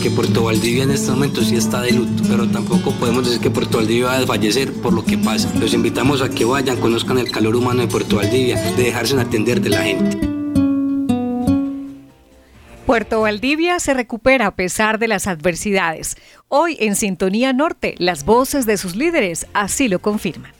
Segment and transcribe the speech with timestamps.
[0.00, 3.50] porque Puerto Valdivia en este momento sí está de luto, pero tampoco podemos decir que
[3.50, 5.52] Puerto Valdivia va a desfallecer por lo que pasa.
[5.60, 9.60] Los invitamos a que vayan, conozcan el calor humano de Puerto Valdivia, de dejarse atender
[9.60, 10.16] de la gente.
[12.86, 16.16] Puerto Valdivia se recupera a pesar de las adversidades.
[16.48, 20.59] Hoy en Sintonía Norte, las voces de sus líderes así lo confirman.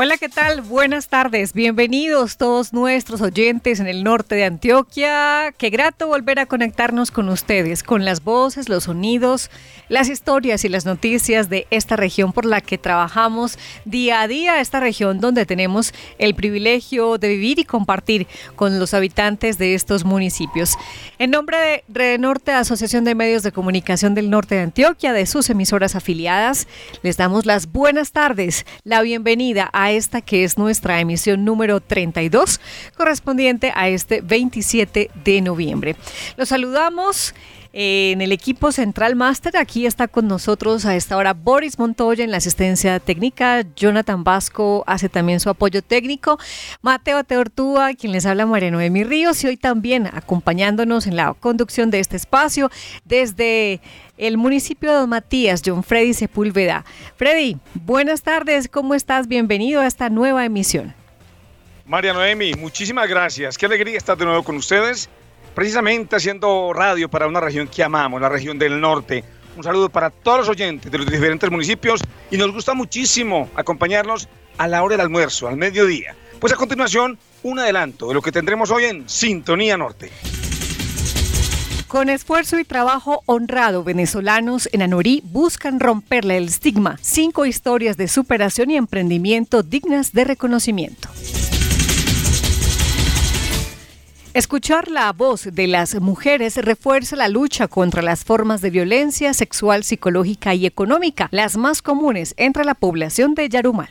[0.00, 0.60] Hola, ¿qué tal?
[0.60, 1.52] Buenas tardes.
[1.54, 5.52] Bienvenidos todos nuestros oyentes en el norte de Antioquia.
[5.58, 9.50] Qué grato volver a conectarnos con ustedes, con las voces, los sonidos,
[9.88, 14.60] las historias y las noticias de esta región por la que trabajamos día a día,
[14.60, 20.04] esta región donde tenemos el privilegio de vivir y compartir con los habitantes de estos
[20.04, 20.76] municipios.
[21.18, 25.26] En nombre de Red Norte, Asociación de Medios de Comunicación del Norte de Antioquia, de
[25.26, 26.68] sus emisoras afiliadas,
[27.02, 32.60] les damos las buenas tardes, la bienvenida a esta que es nuestra emisión número 32,
[32.96, 35.96] correspondiente a este 27 de noviembre.
[36.36, 37.34] Los saludamos
[37.80, 39.56] en el equipo Central Master.
[39.56, 44.82] Aquí está con nosotros a esta hora Boris Montoya en la asistencia técnica, Jonathan Vasco
[44.88, 46.40] hace también su apoyo técnico,
[46.82, 51.92] Mateo Teortúa, quien les habla María Noemi Ríos y hoy también acompañándonos en la conducción
[51.92, 52.68] de este espacio
[53.04, 53.80] desde
[54.16, 56.84] el municipio de Don Matías, John Freddy Sepúlveda.
[57.14, 59.28] Freddy, buenas tardes, ¿cómo estás?
[59.28, 60.94] Bienvenido a esta nueva emisión.
[61.86, 63.56] María Noemi, muchísimas gracias.
[63.56, 65.08] Qué alegría estar de nuevo con ustedes,
[65.58, 69.24] precisamente haciendo radio para una región que amamos, la región del norte.
[69.56, 72.00] Un saludo para todos los oyentes de los diferentes municipios
[72.30, 76.14] y nos gusta muchísimo acompañarnos a la hora del almuerzo, al mediodía.
[76.38, 80.12] Pues a continuación, un adelanto de lo que tendremos hoy en Sintonía Norte.
[81.88, 86.98] Con esfuerzo y trabajo honrado, venezolanos en Anorí buscan romperle el estigma.
[87.00, 91.08] Cinco historias de superación y emprendimiento dignas de reconocimiento.
[94.38, 99.82] Escuchar la voz de las mujeres refuerza la lucha contra las formas de violencia sexual,
[99.82, 103.88] psicológica y económica, las más comunes entre la población de Yarumal.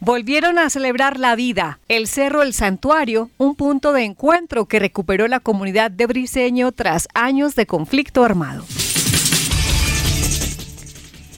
[0.00, 1.78] Volvieron a celebrar la vida.
[1.86, 7.06] El Cerro El Santuario, un punto de encuentro que recuperó la comunidad de Briseño tras
[7.14, 8.64] años de conflicto armado.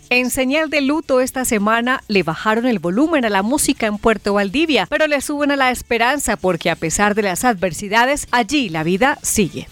[0.08, 4.34] En señal de luto esta semana le bajaron el volumen a la música en Puerto
[4.34, 8.84] Valdivia, pero le suben a la esperanza porque a pesar de las adversidades, allí la
[8.84, 9.66] vida sigue.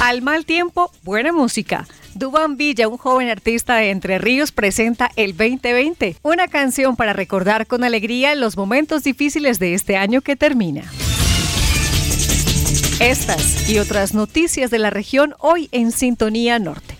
[0.00, 1.86] Al mal tiempo, buena música.
[2.14, 7.68] Duban Villa, un joven artista de Entre Ríos, presenta el 2020, una canción para recordar
[7.68, 10.82] con alegría los momentos difíciles de este año que termina.
[13.00, 16.98] Estas y otras noticias de la región hoy en Sintonía Norte.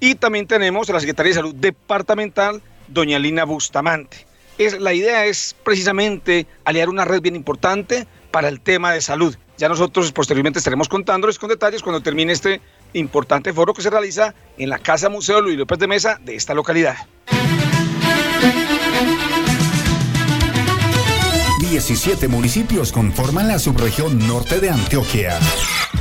[0.00, 4.26] Y también tenemos la Secretaría de Salud Departamental, doña Lina Bustamante.
[4.56, 9.36] Es, la idea es precisamente aliar una red bien importante para el tema de salud.
[9.58, 12.62] Ya nosotros posteriormente estaremos contándoles con detalles cuando termine este
[12.94, 16.54] importante foro que se realiza en la Casa Museo Luis López de Mesa de esta
[16.54, 16.96] localidad.
[21.74, 25.40] 17 municipios conforman la subregión norte de Antioquia.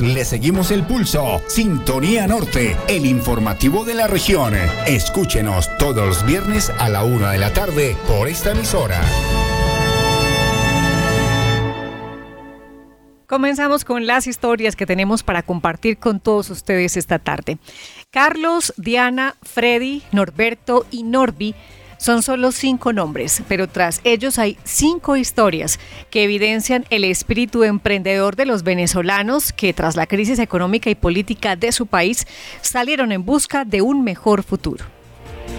[0.00, 1.42] le seguimos el pulso.
[1.48, 4.54] Sintonía Norte, el informativo de la región.
[4.86, 9.00] Escúchenos todos los viernes a la una de la tarde por esta emisora.
[13.26, 17.58] Comenzamos con las historias que tenemos para compartir con todos ustedes esta tarde.
[18.12, 21.56] Carlos, Diana, Freddy, Norberto y Norby
[21.98, 25.78] son solo cinco nombres, pero tras ellos hay cinco historias
[26.10, 31.56] que evidencian el espíritu emprendedor de los venezolanos que tras la crisis económica y política
[31.56, 32.26] de su país
[32.60, 34.84] salieron en busca de un mejor futuro.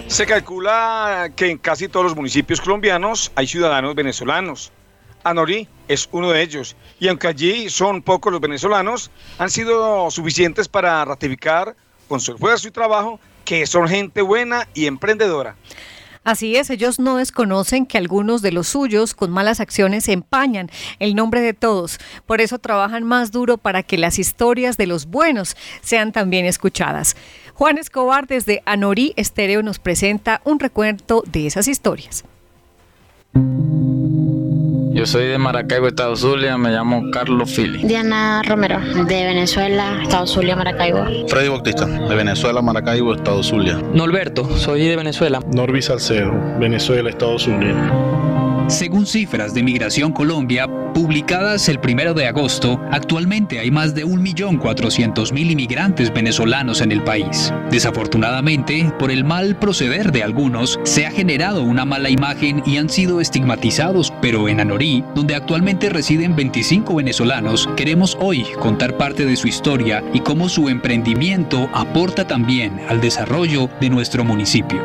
[0.08, 4.72] Se calcula que en casi todos los municipios colombianos hay ciudadanos venezolanos.
[5.24, 10.68] Anorí es uno de ellos, y aunque allí son pocos los venezolanos, han sido suficientes
[10.68, 11.74] para ratificar
[12.08, 15.56] con su esfuerzo y trabajo que son gente buena y emprendedora.
[16.26, 21.14] Así es, ellos no desconocen que algunos de los suyos con malas acciones empañan el
[21.14, 22.00] nombre de todos.
[22.26, 27.14] Por eso trabajan más duro para que las historias de los buenos sean también escuchadas.
[27.54, 32.24] Juan Escobar desde Anorí Estéreo nos presenta un recuento de esas historias.
[34.96, 37.86] Yo soy de Maracaibo, Estado Zulia, me llamo Carlos Fili.
[37.86, 41.04] Diana Romero, de Venezuela, Estado Zulia, Maracaibo.
[41.28, 43.76] Freddy Bautista, de Venezuela, Maracaibo, Estado Zulia.
[43.92, 45.40] Norberto, soy de Venezuela.
[45.52, 47.74] Norby Salcedo, Venezuela, Estado Zulia.
[48.68, 55.52] Según cifras de Migración Colombia, publicadas el primero de agosto, actualmente hay más de 1.400.000
[55.52, 57.52] inmigrantes venezolanos en el país.
[57.70, 62.90] Desafortunadamente, por el mal proceder de algunos, se ha generado una mala imagen y han
[62.90, 69.36] sido estigmatizados, pero en Anorí, donde actualmente residen 25 venezolanos, queremos hoy contar parte de
[69.36, 74.82] su historia y cómo su emprendimiento aporta también al desarrollo de nuestro municipio.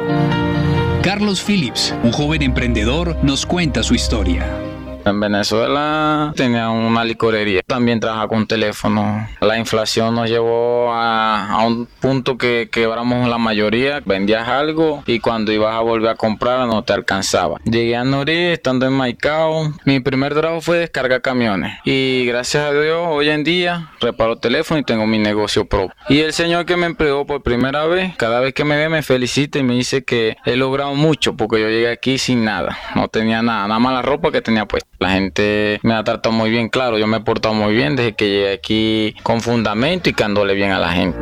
[1.04, 4.71] Carlos Phillips, un joven emprendedor, nos cuenta su historia.
[5.06, 9.28] En Venezuela tenía una licorería, también trabajaba con teléfono.
[9.40, 15.52] La inflación nos llevó a, un punto que quebramos la mayoría, vendías algo y cuando
[15.52, 17.60] ibas a volver a comprar no te alcanzaba.
[17.66, 19.74] Llegué a Norí estando en Maicao.
[19.86, 24.80] Mi primer trabajo fue descargar camiones y gracias a Dios hoy en día reparo teléfono
[24.80, 25.96] y tengo mi negocio propio.
[26.10, 29.02] Y el señor que me empleó por primera vez, cada vez que me ve me
[29.02, 33.08] felicita y me dice que he logrado mucho porque yo llegué aquí sin nada, no
[33.08, 34.90] tenía nada, nada más la ropa que tenía puesta.
[35.02, 38.14] La gente me ha tratado muy bien, claro, yo me he portado muy bien desde
[38.14, 41.18] que llegué aquí con fundamento y dándole bien a la gente.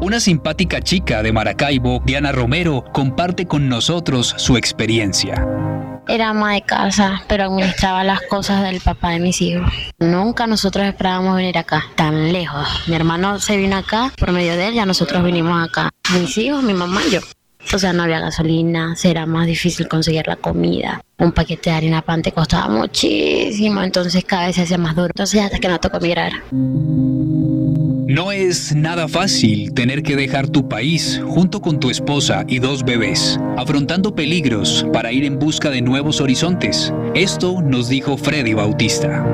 [0.00, 5.46] Una simpática chica de Maracaibo, Diana Romero, comparte con nosotros su experiencia.
[6.08, 9.72] Era ama de casa, pero administraba las cosas del papá de mis hijos.
[10.00, 12.66] Nunca nosotros esperábamos venir acá, tan lejos.
[12.88, 15.90] Mi hermano se vino acá, por medio de él ya nosotros vinimos acá.
[16.12, 17.20] Mis hijos, mi mamá y yo.
[17.72, 21.00] O sea, no había gasolina, será más difícil conseguir la comida.
[21.20, 25.08] Un paquete de harina pan te costaba muchísimo, entonces cada vez se hacía más duro.
[25.08, 26.32] Entonces hasta que no tocó migrar.
[26.52, 32.84] No es nada fácil tener que dejar tu país junto con tu esposa y dos
[32.84, 36.94] bebés, afrontando peligros para ir en busca de nuevos horizontes.
[37.14, 39.26] Esto nos dijo Freddy Bautista.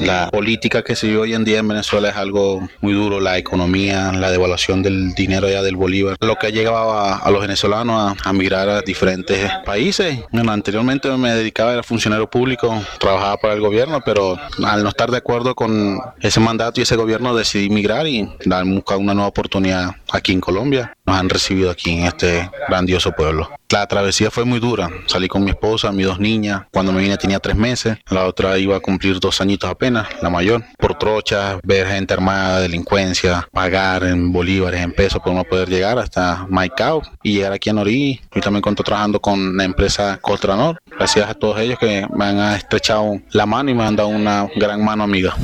[0.00, 3.38] La política que se vive hoy en día en Venezuela es algo muy duro, la
[3.38, 8.16] economía, la devaluación del dinero ya del bolívar, lo que ha llegado a, los venezolanos
[8.22, 10.18] a, migrar a diferentes países.
[10.30, 15.10] Bueno, anteriormente me dedicaba, era funcionario público, trabajaba para el gobierno, pero al no estar
[15.10, 18.28] de acuerdo con ese mandato y ese gobierno decidí migrar y
[18.66, 20.95] buscar una nueva oportunidad aquí en Colombia.
[21.06, 23.48] Nos han recibido aquí en este grandioso pueblo.
[23.68, 24.88] La travesía fue muy dura.
[25.06, 26.62] Salí con mi esposa, mis dos niñas.
[26.72, 27.98] Cuando me vine tenía tres meses.
[28.10, 30.64] La otra iba a cumplir dos añitos apenas, la mayor.
[30.78, 35.98] Por trochas, ver gente armada, delincuencia, pagar en bolívares, en pesos, por no poder llegar
[35.98, 38.20] hasta Maicao y llegar aquí a Norí.
[38.34, 40.80] Y también cuento trabajando con la empresa Coltranor.
[40.96, 44.48] Gracias a todos ellos que me han estrechado la mano y me han dado una
[44.56, 45.34] gran mano amiga.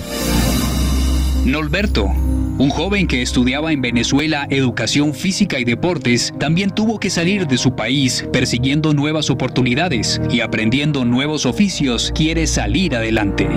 [1.45, 2.09] Norberto,
[2.63, 7.59] un joven que estudiaba en Venezuela educación física y deportes, también tuvo que salir de
[7.59, 13.49] su país persiguiendo nuevas oportunidades y aprendiendo nuevos oficios, quiere salir adelante.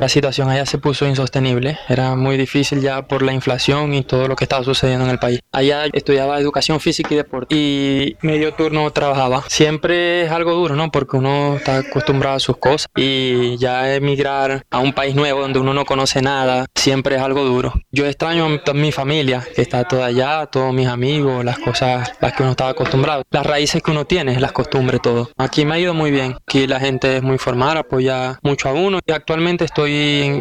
[0.00, 1.78] la situación allá se puso insostenible.
[1.88, 5.18] Era muy difícil ya por la inflación y todo lo que estaba sucediendo en el
[5.18, 5.40] país.
[5.52, 9.44] Allá estudiaba educación física y deporte y medio turno trabajaba.
[9.48, 10.90] Siempre es algo duro, ¿no?
[10.90, 15.58] Porque uno está acostumbrado a sus cosas y ya emigrar a un país nuevo donde
[15.58, 17.74] uno no conoce nada, siempre es algo duro.
[17.92, 22.32] Yo extraño a mi familia, que está toda allá, todos mis amigos, las cosas las
[22.32, 25.30] que uno estaba acostumbrado, las raíces que uno tiene, las costumbres, todo.
[25.36, 28.72] Aquí me ha ido muy bien, aquí la gente es muy formal, apoya mucho a
[28.72, 29.92] uno y actualmente estoy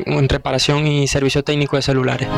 [0.05, 2.29] en, reparación y servicio técnico de celulares.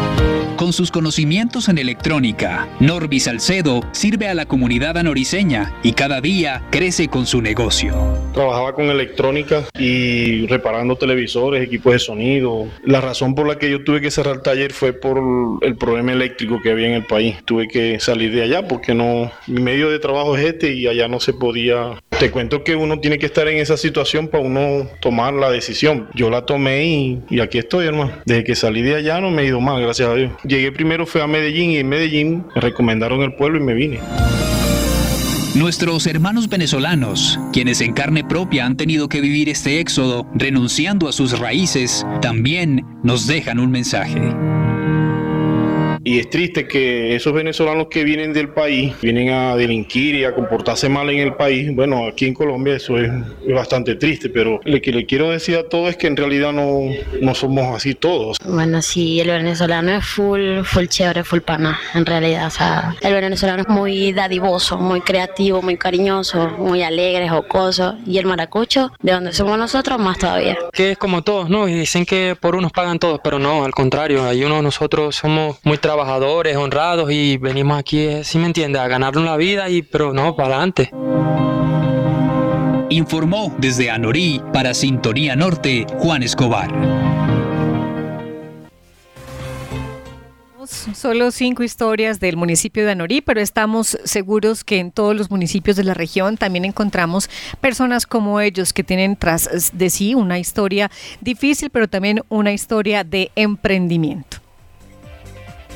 [0.58, 6.63] Con sus conocimientos en electrónica, Norby Salcedo sirve a la comunidad anoriceña y cada día
[6.70, 7.96] crece con su negocio.
[8.34, 12.68] Trabajaba con electrónica y reparando televisores, equipos de sonido.
[12.86, 15.20] La razón por la que yo tuve que cerrar el taller fue por
[15.62, 17.38] el problema eléctrico que había en el país.
[17.45, 21.07] Tuve que salir de allá porque no, mi medio de trabajo es este y allá
[21.07, 22.01] no se podía.
[22.19, 26.10] Te cuento que uno tiene que estar en esa situación para uno tomar la decisión.
[26.13, 28.12] Yo la tomé y, y aquí estoy, hermano.
[28.25, 30.31] Desde que salí de allá no me he ido mal, gracias a Dios.
[30.43, 34.00] Llegué primero, fue a Medellín y en Medellín me recomendaron el pueblo y me vine.
[35.55, 41.12] Nuestros hermanos venezolanos, quienes en carne propia han tenido que vivir este éxodo renunciando a
[41.12, 44.33] sus raíces, también nos dejan un mensaje.
[46.03, 50.34] Y es triste que esos venezolanos que vienen del país, vienen a delinquir y a
[50.34, 53.12] comportarse mal en el país, bueno, aquí en Colombia eso es,
[53.53, 56.81] bastante triste, pero lo que le quiero decir a todos es que en realidad no,
[57.22, 58.38] no somos así todos.
[58.43, 62.48] Bueno, sí, el venezolano es full, full chévere, full pana, en realidad.
[62.48, 67.96] O sea, el venezolano es muy dadivoso, muy creativo, muy cariñoso, muy alegre, jocoso.
[68.08, 70.58] Y el maracucho, de donde somos nosotros, más todavía.
[70.74, 71.67] Que es como todos, ¿no?
[71.67, 75.58] Y dicen que por unos pagan todos, pero no, al contrario, hay uno nosotros somos
[75.63, 79.81] muy trabajadores, honrados y venimos aquí, eh, si me entiende, a ganarnos la vida y
[79.81, 80.89] pero no, para adelante.
[82.89, 86.71] Informó desde Anorí para Sintonía Norte Juan Escobar.
[90.95, 95.75] Solo cinco historias del municipio de Anorí, pero estamos seguros que en todos los municipios
[95.75, 97.29] de la región también encontramos
[97.60, 103.03] personas como ellos que tienen tras de sí una historia difícil, pero también una historia
[103.03, 104.38] de emprendimiento.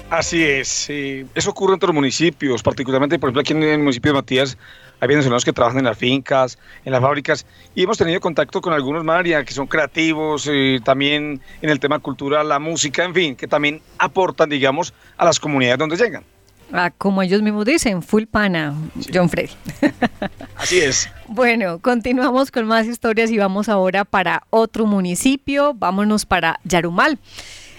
[0.09, 4.11] Así es, eso ocurre en todos los municipios, particularmente, por ejemplo, aquí en el municipio
[4.11, 4.57] de Matías
[4.99, 8.73] hay venezolanos que trabajan en las fincas, en las fábricas, y hemos tenido contacto con
[8.73, 13.35] algunos, María, que son creativos, eh, también en el tema cultural, la música, en fin,
[13.35, 16.23] que también aportan, digamos, a las comunidades donde llegan.
[16.71, 18.73] Ah, como ellos mismos dicen, full pana,
[19.13, 19.51] John Freddy.
[20.55, 21.09] Así es.
[21.27, 27.19] bueno, continuamos con más historias y vamos ahora para otro municipio, vámonos para Yarumal.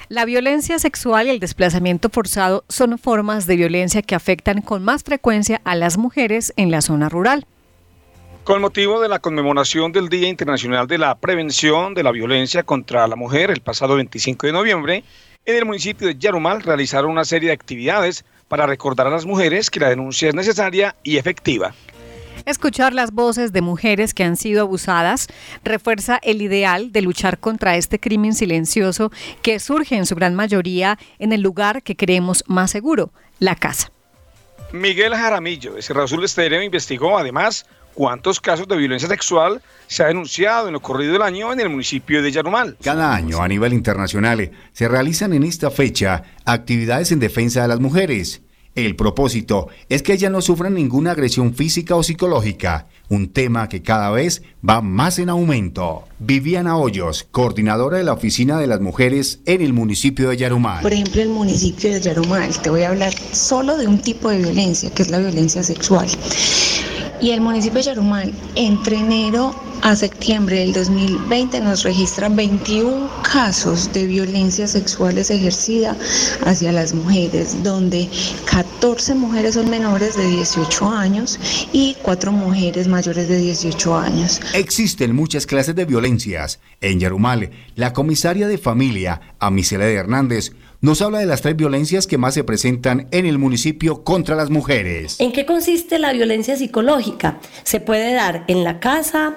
[0.09, 5.03] La violencia sexual y el desplazamiento forzado son formas de violencia que afectan con más
[5.03, 7.45] frecuencia a las mujeres en la zona rural.
[8.45, 13.09] Con motivo de la conmemoración del Día Internacional de la Prevención de la Violencia contra
[13.09, 15.03] la Mujer el pasado 25 de noviembre,
[15.45, 19.71] en el municipio de Yarumal realizaron una serie de actividades para recordar a las mujeres
[19.71, 21.75] que la denuncia es necesaria y efectiva.
[22.47, 25.27] Escuchar las voces de mujeres que han sido abusadas
[25.65, 29.11] refuerza el ideal de luchar contra este crimen silencioso
[29.43, 33.11] que surge en su gran mayoría en el lugar que creemos más seguro,
[33.41, 33.91] la casa.
[34.73, 40.07] Miguel Jaramillo de Cerro Azul Estéreo investigó además cuántos casos de violencia sexual se ha
[40.07, 42.77] denunciado en lo corrido del año en el municipio de Yarumal.
[42.81, 47.81] Cada año a nivel internacional se realizan en esta fecha actividades en defensa de las
[47.81, 48.46] mujeres
[48.77, 53.83] el propósito es que ellas no sufran ninguna agresión física o psicológica, un tema que
[53.83, 56.05] cada vez va más en aumento.
[56.19, 60.83] Viviana Hoyos, coordinadora de la Oficina de las Mujeres en el municipio de Yarumal.
[60.83, 64.39] Por ejemplo, el municipio de Yarumal, te voy a hablar solo de un tipo de
[64.39, 66.09] violencia, que es la violencia sexual.
[67.21, 73.93] Y el municipio de Yarumal, entre enero a septiembre del 2020 nos registra 21 casos
[73.93, 75.97] de violencia sexuales ejercida
[76.45, 78.09] hacia las mujeres, donde
[78.51, 81.39] 14 mujeres son menores de 18 años
[81.73, 84.41] y 4 mujeres mayores de 18 años.
[84.55, 86.59] Existen muchas clases de violencias.
[86.81, 90.53] En Yarumal, la comisaria de familia, Amisela Hernández,
[90.87, 94.51] nos habla de las tres violencias que más se presentan en el municipio contra las
[94.51, 95.19] mujeres.
[95.19, 97.41] ¿En qué consiste la violencia psicológica?
[97.65, 99.37] Se puede dar en la casa,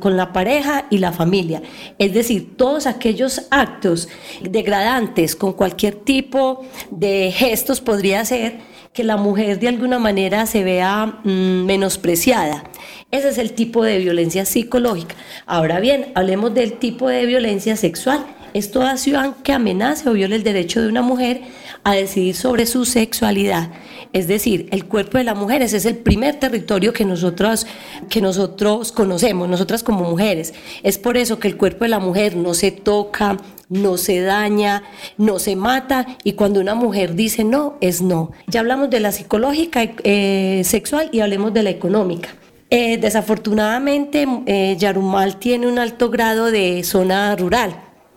[0.00, 1.62] con la pareja y la familia.
[1.98, 4.10] Es decir, todos aquellos actos
[4.42, 8.58] degradantes con cualquier tipo de gestos podría ser
[8.92, 12.64] que la mujer de alguna manera se vea mm, menospreciada.
[13.10, 15.16] Ese es el tipo de violencia psicológica.
[15.46, 20.36] Ahora bien, hablemos del tipo de violencia sexual es toda acción que amenace o viole
[20.36, 21.42] el derecho de una mujer
[21.82, 23.70] a decidir sobre su sexualidad.
[24.12, 27.66] Es decir, el cuerpo de la mujer ese es el primer territorio que nosotros,
[28.08, 30.54] que nosotros conocemos, nosotras como mujeres.
[30.84, 33.36] Es por eso que el cuerpo de la mujer no se toca,
[33.68, 34.84] no se daña,
[35.18, 38.30] no se mata y cuando una mujer dice no, es no.
[38.46, 42.28] Ya hablamos de la psicológica eh, sexual y hablemos de la económica.
[42.70, 47.76] Eh, desafortunadamente, eh, Yarumal tiene un alto grado de zona rural.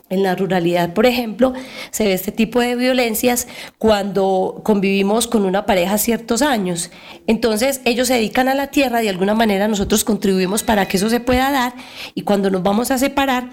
[0.09, 1.53] En la ruralidad, por ejemplo,
[1.91, 3.47] se ve este tipo de violencias
[3.77, 6.91] cuando convivimos con una pareja ciertos años.
[7.27, 11.09] Entonces, ellos se dedican a la tierra, de alguna manera nosotros contribuimos para que eso
[11.09, 11.73] se pueda dar
[12.15, 13.49] y cuando nos vamos a separar,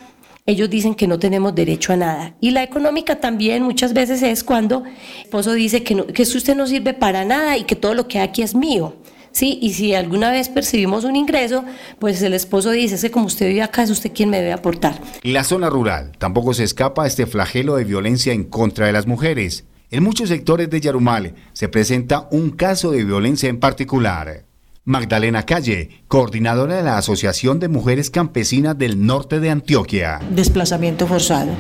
[0.47, 2.35] ellos dicen que no tenemos derecho a nada.
[2.41, 6.55] Y la económica también muchas veces es cuando el esposo dice que, no, que usted
[6.55, 8.95] no sirve para nada y que todo lo que hay aquí es mío.
[9.35, 11.65] Sí, y si alguna vez percibimos un ingreso,
[11.99, 15.01] pues el esposo dice, que como usted vive acá, es usted quien me debe aportar.
[15.25, 19.09] La zona rural tampoco se escapa a este flagelo de violencia en contra de las
[19.09, 19.65] mujeres.
[19.91, 24.45] En muchos sectores de Yarumal se presenta un caso de violencia en particular.
[24.87, 30.21] Magdalena Calle, coordinadora de la Asociación de Mujeres Campesinas del Norte de Antioquia.
[30.31, 31.53] Desplazamiento forzado,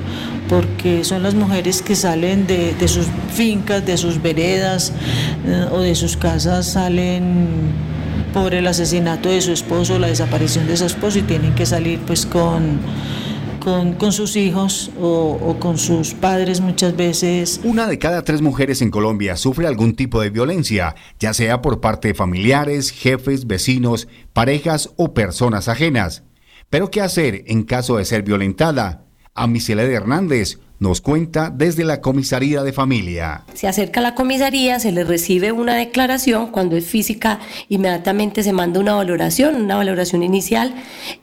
[0.46, 4.92] porque son las mujeres que salen de, sus fincas, de sus veredas
[5.46, 7.72] eh, o de sus casas, salen
[8.34, 12.00] por el asesinato de su esposo, la desaparición de su esposo y tienen que salir
[12.00, 12.78] pues con
[13.64, 17.60] con, sus hijos o, con sus padres muchas veces.
[17.64, 21.80] Una de cada tres mujeres en Colombia sufre algún tipo de violencia, ya sea por
[21.80, 26.24] parte de familiares, jefes, vecinos, parejas o personas ajenas.
[26.68, 29.06] Pero ¿qué hacer en caso de ser violentada?
[29.34, 33.44] A Micelede Hernández nos cuenta desde la comisaría de familia.
[33.54, 38.52] Se acerca a la comisaría, se le recibe una declaración, cuando es física inmediatamente se
[38.52, 40.74] manda una valoración, una valoración inicial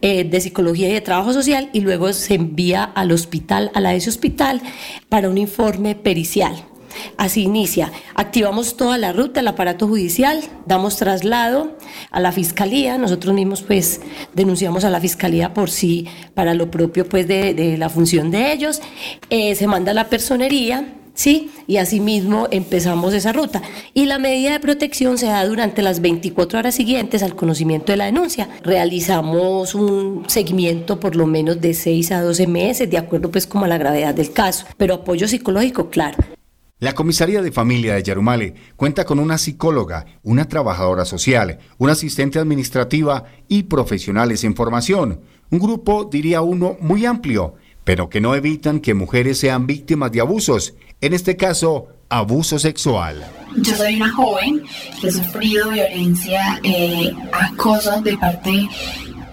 [0.01, 3.94] eh, de psicología y de trabajo social y luego se envía al hospital, a la
[3.94, 4.62] ese hospital,
[5.10, 6.71] para un informe pericial.
[7.17, 7.91] Así inicia.
[8.15, 11.77] Activamos toda la ruta, el aparato judicial, damos traslado
[12.12, 12.98] a la fiscalía.
[12.98, 14.01] Nosotros mismos, pues,
[14.33, 18.81] denunciamos a la fiscalía por sí, para lo propio, pues, de, la función de ellos.
[19.29, 20.95] Eh, se manda a la personería.
[21.13, 21.51] ¿sí?
[21.67, 23.62] Y asimismo empezamos esa ruta.
[23.93, 27.98] Y la medida de protección se da durante las 24 horas siguientes al conocimiento de
[27.98, 28.50] la denuncia.
[28.63, 33.66] Realizamos un seguimiento por lo menos de 6 a 12 meses, de acuerdo pues como
[33.66, 36.18] a la gravedad del caso, pero apoyo psicológico, claro.
[36.81, 42.39] La Comisaría de Familia de Yarumale cuenta con una psicóloga, una trabajadora social, una asistente
[42.39, 45.22] administrativa y profesionales en formación.
[45.51, 50.22] Un grupo, diría uno, muy amplio, pero que no evitan que mujeres sean víctimas de
[50.22, 53.27] abusos, en este caso, abuso sexual.
[53.57, 54.63] Yo soy una joven
[55.00, 58.67] que he sufrido violencia, eh, acoso de parte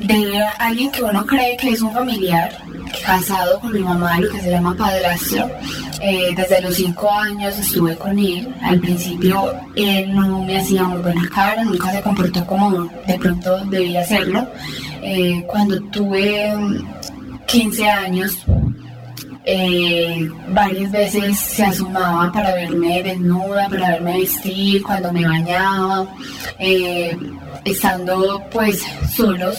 [0.01, 2.63] de alguien que uno cree que es un familiar,
[3.05, 5.49] casado con mi mamá, lo que se llama padrastro.
[6.01, 8.55] Eh, desde los cinco años estuve con él.
[8.63, 13.65] Al principio él no me hacía muy buena cara, nunca se comportó como de pronto
[13.67, 14.47] debía hacerlo.
[15.03, 16.55] Eh, cuando tuve
[17.47, 18.39] 15 años,
[19.45, 26.07] eh, varias veces se asomaba para verme desnuda, para verme vestir, cuando me bañaba,
[27.65, 28.85] estando pues
[29.17, 29.57] solos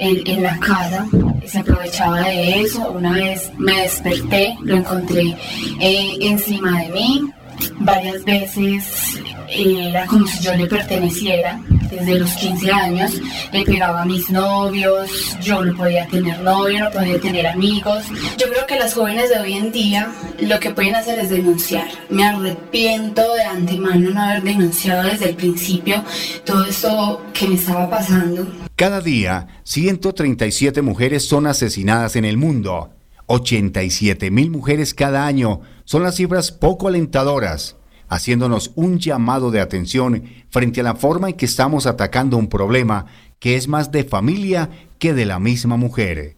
[0.00, 1.06] en, la casa,
[1.46, 2.90] se aprovechaba de eso.
[2.90, 5.36] Una vez me desperté, lo encontré
[5.80, 7.32] eh, encima de mí.
[7.78, 11.60] Varias veces era como si yo le perteneciera.
[11.90, 13.20] Desde los 15 años
[13.52, 18.04] le pegaba a mis novios, yo no podía tener novio, no podía tener amigos.
[18.38, 21.88] Yo creo que las jóvenes de hoy en día lo que pueden hacer es denunciar.
[22.08, 26.04] Me arrepiento de antemano no haber denunciado desde el principio
[26.44, 28.46] todo esto que me estaba pasando.
[28.76, 32.90] Cada día, 137 mujeres son asesinadas en el mundo.
[33.26, 37.74] 87 mil mujeres cada año son las cifras poco alentadoras
[38.08, 43.06] haciéndonos un llamado de atención frente a la forma en que estamos atacando un problema
[43.40, 46.36] que es más de familia que de la misma mujer.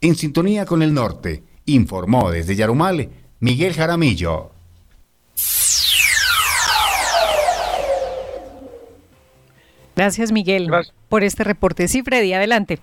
[0.00, 3.10] En sintonía con el norte, informó desde Yarumal
[3.40, 4.52] Miguel Jaramillo.
[9.96, 10.70] Gracias Miguel
[11.08, 11.88] por este reporte.
[11.88, 12.78] Sí, Freddy, adelante.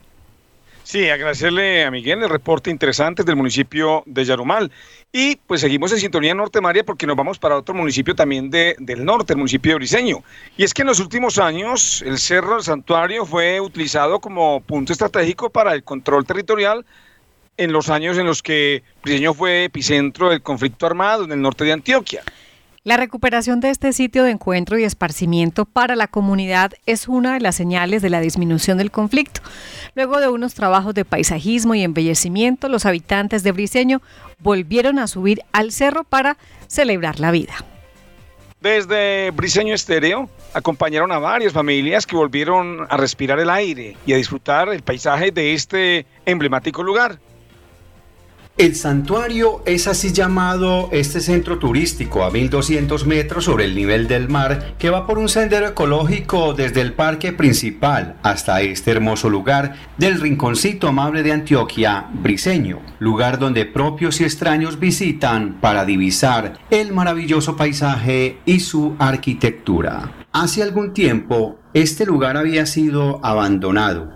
[0.89, 4.71] Sí, agradecerle a Miguel el reporte interesante del municipio de Yarumal.
[5.12, 8.75] Y pues seguimos en sintonía Norte María porque nos vamos para otro municipio también de,
[8.80, 10.23] del norte, el municipio de Briseño.
[10.58, 14.91] Y es que en los últimos años el Cerro del Santuario fue utilizado como punto
[14.91, 16.84] estratégico para el control territorial
[17.58, 21.65] en los años en los que Briseño fue epicentro del conflicto armado en el norte
[21.65, 22.23] de Antioquia.
[22.89, 27.39] La recuperación de este sitio de encuentro y esparcimiento para la comunidad es una de
[27.39, 29.41] las señales de la disminución del conflicto.
[29.93, 34.02] Luego de unos trabajos de paisajismo y embellecimiento, los habitantes de Briseño
[34.39, 37.54] volvieron a subir al cerro para celebrar la vida.
[38.60, 44.17] Desde Briseño Estéreo acompañaron a varias familias que volvieron a respirar el aire y a
[44.17, 47.19] disfrutar el paisaje de este emblemático lugar.
[48.60, 54.28] El santuario es así llamado este centro turístico a 1200 metros sobre el nivel del
[54.28, 59.76] mar que va por un sendero ecológico desde el parque principal hasta este hermoso lugar
[59.98, 66.91] del rinconcito amable de Antioquia, Briseño, lugar donde propios y extraños visitan para divisar el
[66.91, 70.26] maravilloso paisaje y su arquitectura.
[70.34, 74.12] Hace algún tiempo este lugar había sido abandonado.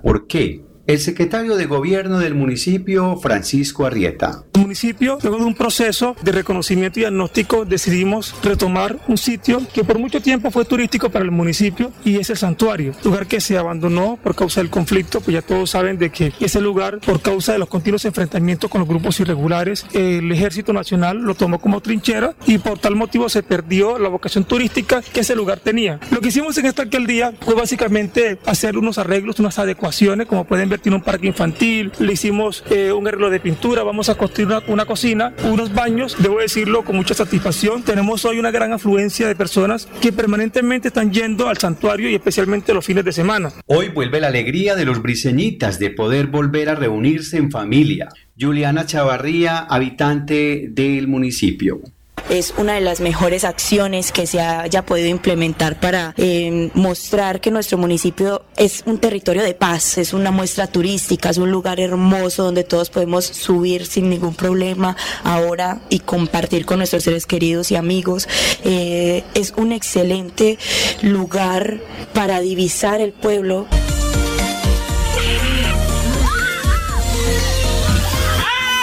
[0.00, 0.69] ¿Por qué?
[0.90, 4.42] El secretario de gobierno del municipio, Francisco Arrieta.
[4.54, 9.84] El municipio, luego de un proceso de reconocimiento y diagnóstico, decidimos retomar un sitio que
[9.84, 13.56] por mucho tiempo fue turístico para el municipio y es el santuario, lugar que se
[13.56, 17.52] abandonó por causa del conflicto, pues ya todos saben de que ese lugar, por causa
[17.52, 22.34] de los continuos enfrentamientos con los grupos irregulares, el Ejército Nacional lo tomó como trinchera
[22.46, 26.00] y por tal motivo se perdió la vocación turística que ese lugar tenía.
[26.10, 30.68] Lo que hicimos en esta alcaldía fue básicamente hacer unos arreglos, unas adecuaciones, como pueden
[30.68, 34.48] ver tiene un parque infantil, le hicimos eh, un arreglo de pintura, vamos a construir
[34.66, 37.82] una, cocina, unos baños, debo decirlo con mucha satisfacción.
[37.82, 42.74] Tenemos hoy una gran afluencia de personas que permanentemente están yendo al santuario y especialmente
[42.74, 43.52] los fines de semana.
[43.66, 48.08] Hoy vuelve la alegría de los briseñitas de poder volver a reunirse en familia.
[48.38, 51.80] Juliana Chavarría, habitante del municipio
[52.28, 57.50] es una de las mejores acciones que se haya podido implementar para eh, mostrar que
[57.50, 62.44] nuestro municipio es un territorio de paz, es una muestra turística, es un lugar hermoso
[62.44, 67.76] donde todos podemos subir sin ningún problema ahora y compartir con nuestros seres queridos y
[67.76, 68.28] amigos.
[68.64, 70.58] Eh, es un excelente
[71.02, 71.80] lugar
[72.12, 73.66] para divisar el pueblo.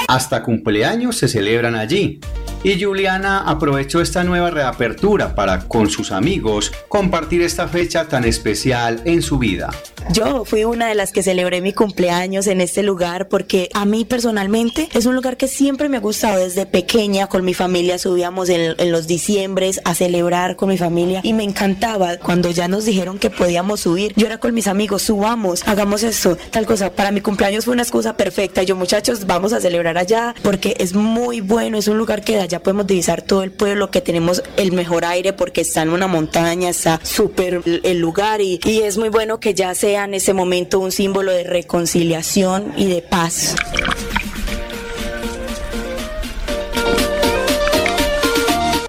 [0.07, 2.21] Hasta cumpleaños se celebran allí
[2.63, 9.01] y Juliana aprovechó esta nueva reapertura para con sus amigos compartir esta fecha tan especial
[9.05, 9.69] en su vida.
[10.13, 14.05] Yo fui una de las que celebré mi cumpleaños en este lugar porque a mí
[14.05, 16.39] personalmente es un lugar que siempre me ha gustado.
[16.39, 21.33] Desde pequeña con mi familia subíamos en, los diciembres a celebrar con mi familia y
[21.33, 24.13] me encantaba cuando ya nos dijeron que podíamos subir.
[24.15, 26.89] Yo era con mis amigos subamos hagamos esto tal cosa.
[26.91, 28.63] Para mi cumpleaños fue una excusa perfecta.
[28.63, 32.41] Yo muchachos vamos a celebrar allá porque es muy bueno es un lugar que de
[32.41, 36.07] allá podemos divisar todo el pueblo que tenemos el mejor aire porque está en una
[36.07, 40.33] montaña está súper el lugar y, y es muy bueno que ya sea en ese
[40.33, 43.55] momento un símbolo de reconciliación y de paz.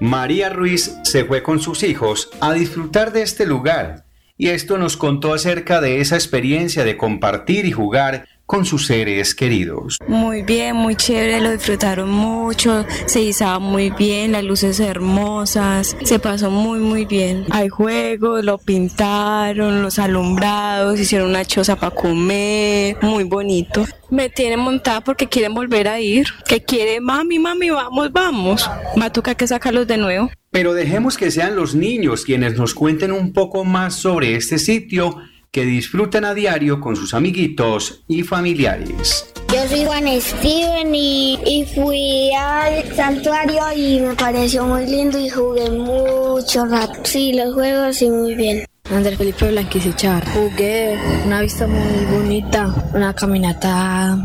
[0.00, 4.04] María Ruiz se fue con sus hijos a disfrutar de este lugar
[4.36, 9.34] y esto nos contó acerca de esa experiencia de compartir y jugar con sus seres
[9.34, 9.98] queridos.
[10.08, 16.18] Muy bien, muy chévere, lo disfrutaron mucho, se izaba muy bien, las luces hermosas, se
[16.18, 17.44] pasó muy muy bien.
[17.50, 23.84] Hay juegos, lo pintaron, los alumbrados, hicieron una choza para comer, muy bonito.
[24.08, 28.70] Me tienen montada porque quieren volver a ir, que quiere mami, mami, vamos, vamos.
[28.98, 30.30] Va a tocar que sacarlos de nuevo.
[30.50, 35.18] Pero dejemos que sean los niños quienes nos cuenten un poco más sobre este sitio
[35.50, 39.32] que disfrutan a diario con sus amiguitos y familiares.
[39.52, 45.70] Yo soy Juan Steven y, fui al santuario y me pareció muy lindo y jugué
[45.70, 47.00] mucho rato.
[47.04, 48.64] Sí, los juegos y muy bien.
[48.90, 50.26] Andrés Felipe Blanquisichar.
[50.28, 54.18] Jugué una vista muy bonita, una caminata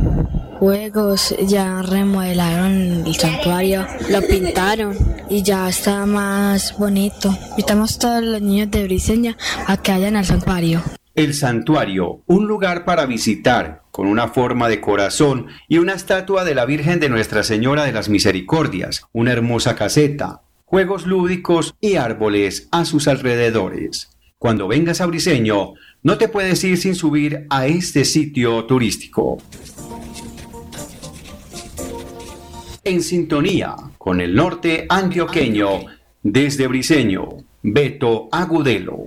[0.64, 4.98] juegos, ya remodelaron el santuario, lo pintaron
[5.30, 7.38] y ya está más bonito.
[7.52, 10.82] Invitamos a todos los niños de Briseña a que vayan al santuario.
[11.16, 16.56] El santuario, un lugar para visitar, con una forma de corazón y una estatua de
[16.56, 22.68] la Virgen de Nuestra Señora de las Misericordias, una hermosa caseta, juegos lúdicos y árboles
[22.72, 24.18] a sus alrededores.
[24.40, 29.38] Cuando vengas a Briseño, no te puedes ir sin subir a este sitio turístico.
[32.84, 35.82] En sintonía con el norte antioqueño,
[36.24, 37.30] desde Briseño,
[37.62, 39.06] Beto Agudelo.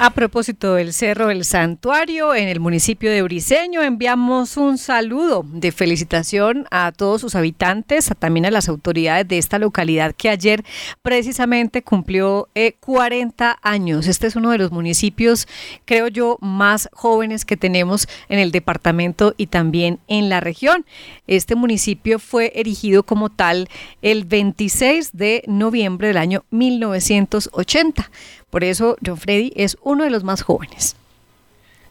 [0.00, 5.70] A propósito del Cerro del Santuario en el municipio de Briceño, enviamos un saludo de
[5.70, 10.64] felicitación a todos sus habitantes, también a las autoridades de esta localidad que ayer
[11.02, 12.48] precisamente cumplió
[12.80, 14.08] 40 eh, años.
[14.08, 15.46] Este es uno de los municipios,
[15.84, 20.84] creo yo, más jóvenes que tenemos en el departamento y también en la región.
[21.28, 23.68] Este municipio fue erigido como tal
[24.02, 28.10] el 26 de noviembre del año 1980.
[28.54, 30.94] Por eso, John Freddy es uno de los más jóvenes.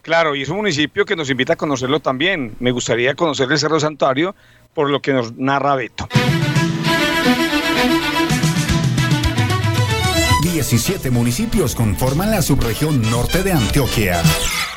[0.01, 2.55] Claro, y es un municipio que nos invita a conocerlo también.
[2.61, 4.33] Me gustaría conocer el Cerro Santuario
[4.73, 6.07] por lo que nos narra Beto.
[10.63, 14.23] 17 municipios conforman la subregión norte de Antioquia.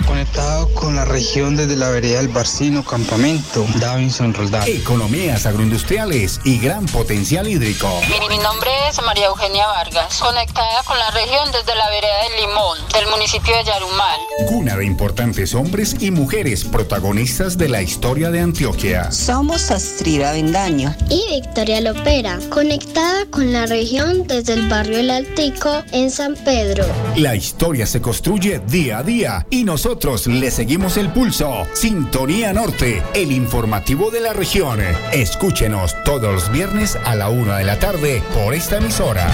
[0.05, 4.65] Conectado con la región desde la vereda del Barcino, Campamento, Davinson Roldán.
[4.67, 7.89] Economías agroindustriales y gran potencial hídrico.
[8.29, 12.79] Mi, nombre es María Eugenia Vargas, conectada con la región desde la vereda del Limón,
[12.93, 14.21] del municipio de Yarumal.
[14.49, 19.13] Cuna de importantes hombres y mujeres protagonistas de la historia de Antioquia.
[19.13, 25.76] Somos Astrida Vendaño y Victoria Lopera, conectada con la región desde el barrio El Altico
[25.93, 26.85] en San Pedro.
[27.17, 31.67] La historia se construye día a día y nosotros le seguimos el pulso.
[31.75, 34.81] Sintonía Norte, el informativo de la región.
[35.13, 39.27] Escúchenos todos los viernes a la una de la tarde por esta emisora.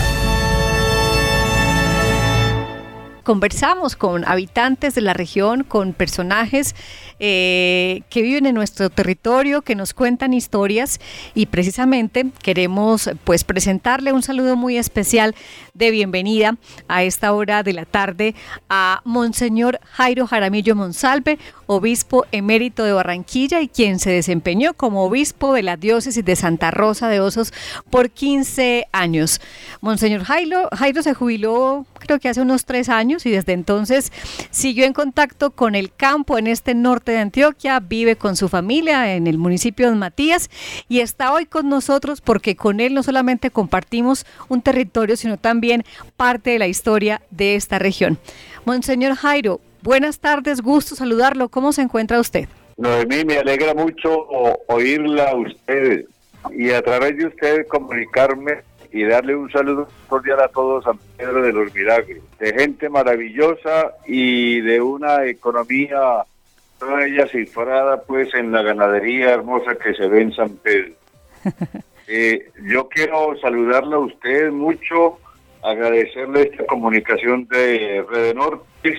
[3.25, 6.75] Conversamos con habitantes de la región, con personajes
[7.25, 10.99] eh, que viven en nuestro territorio, que nos cuentan historias
[11.37, 15.37] y precisamente queremos pues presentarle un saludo muy especial
[15.73, 16.57] de bienvenida
[16.89, 18.35] a esta hora de la tarde
[18.69, 21.39] a Monseñor Jairo Jaramillo Monsalve,
[21.77, 26.71] obispo emérito de Barranquilla y quien se desempeñó como obispo de la diócesis de Santa
[26.71, 27.53] Rosa de Osos
[27.91, 29.41] por 15 años.
[29.81, 34.13] Monseñor Jairo, Jairo se jubiló creo que hace unos tres años y desde entonces
[34.51, 39.15] siguió en contacto con el campo en este norte de Antioquia, vive con su familia
[39.15, 40.51] en el municipio de Matías
[40.89, 45.85] y está hoy con nosotros porque con él no solamente compartimos un territorio, sino también
[46.17, 48.19] parte de la historia de esta región.
[48.65, 51.49] Monseñor Jairo, buenas tardes, gusto saludarlo.
[51.49, 52.49] ¿Cómo se encuentra usted?
[52.77, 54.27] Noemí, me alegra mucho
[54.69, 56.05] oírla a usted
[56.51, 61.43] y a través de usted comunicarme y darle un saludo cordial a todos San Pedro
[61.43, 66.25] de los Milagros, de gente maravillosa y de una economía
[66.79, 70.95] toda ella cifrada pues en la ganadería hermosa que se ve en San Pedro.
[72.09, 75.19] Eh, yo quiero saludarle a usted mucho,
[75.63, 78.99] agradecerle esta comunicación de Red Norte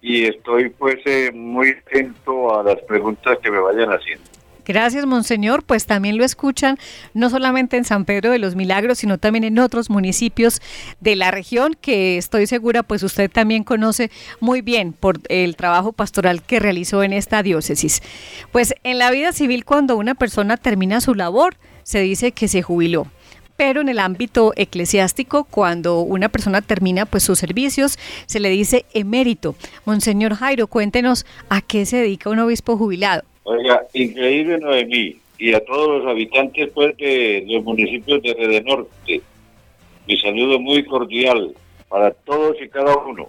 [0.00, 4.24] y estoy pues eh, muy atento a las preguntas que me vayan haciendo.
[4.68, 5.62] Gracias, Monseñor.
[5.64, 6.76] Pues también lo escuchan
[7.14, 10.60] no solamente en San Pedro de los Milagros, sino también en otros municipios
[11.00, 15.92] de la región que estoy segura, pues usted también conoce muy bien por el trabajo
[15.92, 18.02] pastoral que realizó en esta diócesis.
[18.52, 22.60] Pues en la vida civil, cuando una persona termina su labor, se dice que se
[22.60, 23.06] jubiló
[23.58, 28.84] pero en el ámbito eclesiástico, cuando una persona termina pues sus servicios, se le dice
[28.94, 29.56] emérito.
[29.84, 33.24] Monseñor Jairo, cuéntenos a qué se dedica un obispo jubilado.
[33.42, 39.22] Oiga, increíble Noemí y a todos los habitantes pues, de los municipios de Rede Norte.
[40.06, 41.52] Mi saludo muy cordial
[41.88, 43.28] para todos y cada uno.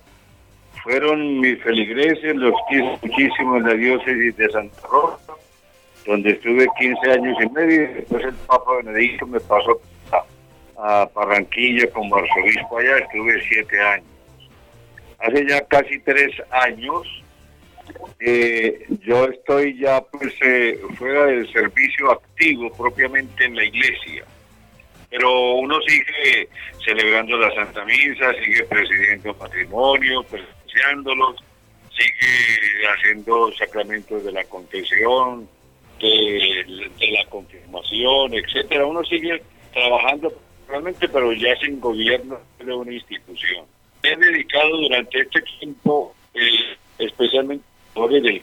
[0.84, 5.34] Fueron mis feligreses, los quise muchísimo en la diócesis de Santa Rosa,
[6.06, 9.82] donde estuve 15 años y medio, y después el Papa Benedicto me pasó
[10.82, 14.08] a, Barranquilla como arzobispo allá, estuve siete años.
[15.20, 17.06] Hace ya casi tres años
[18.20, 24.26] eh, yo estoy ya pues eh, fuera del servicio activo propiamente en la iglesia,
[25.10, 26.50] pero uno sigue
[26.84, 31.38] celebrando la Santa Misa, sigue presidiendo matrimonio, presenciándolos,
[31.98, 35.50] sigue haciendo sacramentos de la confesión,
[36.00, 38.86] de, la confirmación, etcétera.
[38.86, 39.42] Uno sigue
[39.74, 40.32] trabajando
[40.70, 43.66] realmente, pero ya sin gobierno de una institución.
[44.04, 48.42] He dedicado durante este tiempo, eh, especialmente del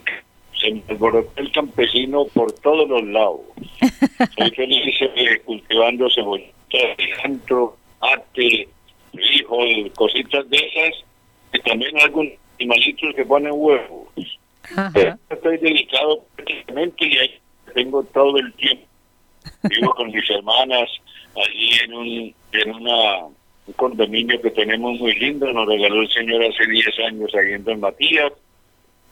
[0.60, 3.40] se me alborotó el campesino por todos los lados.
[4.36, 8.68] Soy feliz eh, cultivando cebollitas, cilantro, ate,
[9.12, 11.04] frijol, cositas de esas,
[11.52, 14.08] y también algunos animalitos que ponen huevos.
[14.94, 17.38] Eh, estoy dedicado prácticamente y ahí
[17.74, 18.86] tengo todo el tiempo.
[19.62, 20.88] Vivo con mis hermanas
[21.44, 26.44] allí en un, en una, un condominio que tenemos muy lindo, nos regaló el señor
[26.44, 28.32] hace 10 años ahí en Matías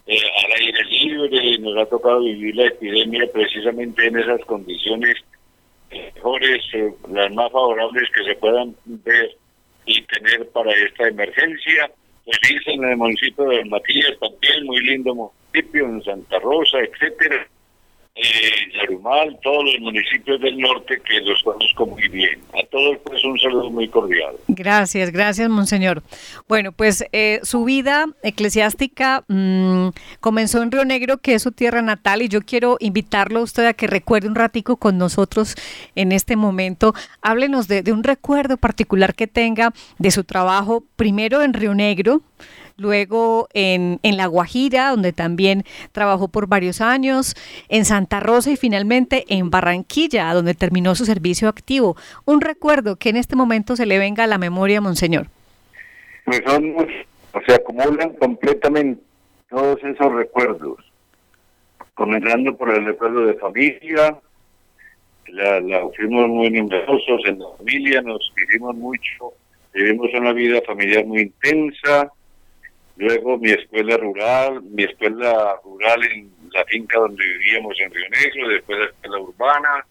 [0.07, 5.17] eh, al aire libre, nos ha tocado vivir la epidemia precisamente en esas condiciones
[5.91, 9.37] mejores, eh, las más favorables que se puedan ver
[9.87, 11.91] y tener para esta emergencia.
[12.25, 17.47] feliz en el municipio de Matías también, muy lindo municipio, en Santa Rosa, etcétera
[18.15, 18.65] eh,
[19.43, 22.41] todos los municipios del norte que los conozco muy bien.
[22.53, 24.35] A todos pues un saludo muy cordial.
[24.49, 26.03] Gracias, gracias Monseñor.
[26.49, 29.89] Bueno, pues eh, su vida eclesiástica mmm,
[30.21, 33.67] comenzó en Río Negro, que es su tierra natal, y yo quiero invitarlo a usted
[33.67, 35.55] a que recuerde un ratico con nosotros
[35.95, 36.95] en este momento.
[37.21, 42.23] Háblenos de, de un recuerdo particular que tenga de su trabajo, primero en Río Negro,
[42.77, 47.35] luego en, en, La Guajira, donde también trabajó por varios años,
[47.69, 51.97] en Santa Rosa y finalmente en Barranquilla, donde terminó su servicio activo.
[52.25, 55.29] Un recuerdo que en este momento se le venga a la memoria, Monseñor.
[56.25, 56.75] Pues son,
[57.33, 59.03] o se acumulan completamente
[59.49, 60.79] todos esos recuerdos,
[61.95, 64.19] comenzando por el recuerdo de familia,
[65.29, 69.33] la, la fuimos muy numerosos en la familia, nos hicimos mucho,
[69.73, 72.11] vivimos una vida familiar muy intensa,
[72.97, 78.49] luego mi escuela rural, mi escuela rural en la finca donde vivíamos en Río Negro,
[78.49, 79.85] después la escuela urbana,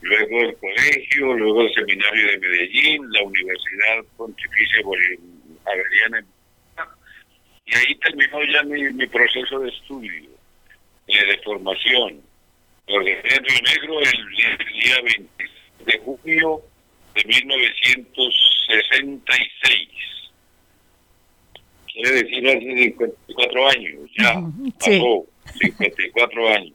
[0.00, 6.24] luego el colegio, luego el seminario de Medellín, la Universidad Pontificia Bolivariana,
[7.66, 10.30] y ahí terminó ya mi, mi proceso de estudio,
[11.06, 12.22] eh, de formación.
[12.86, 15.44] Ordené en Río Negro el, el día 20
[15.84, 16.62] de junio
[17.14, 20.17] de 1966
[22.02, 24.34] quiere decir hace 54 años, ya
[24.80, 24.98] Sí.
[25.00, 25.26] pasó
[25.60, 26.72] 54 años.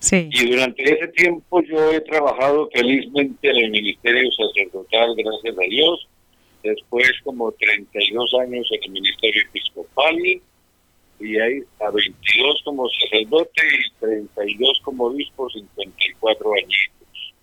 [0.00, 0.28] Sí.
[0.32, 6.08] Y durante ese tiempo yo he trabajado felizmente en el ministerio sacerdotal, gracias a Dios.
[6.64, 10.16] Después como 32 años en el ministerio episcopal
[11.20, 17.34] y ahí a 22 como sacerdote y 32 como obispo, 54 añitos.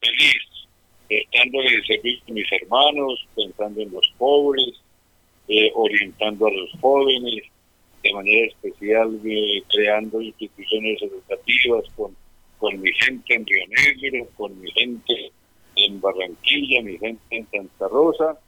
[0.00, 0.42] Feliz,
[1.10, 4.80] estando en el servicio de mis hermanos, pensando en los pobres,
[5.48, 7.42] eh, orientando a los jóvenes,
[8.02, 12.14] de manera especial eh, creando instituciones educativas con,
[12.58, 15.32] con mi gente en Río Negro, con mi gente
[15.76, 18.38] en Barranquilla, mi gente en Santa Rosa,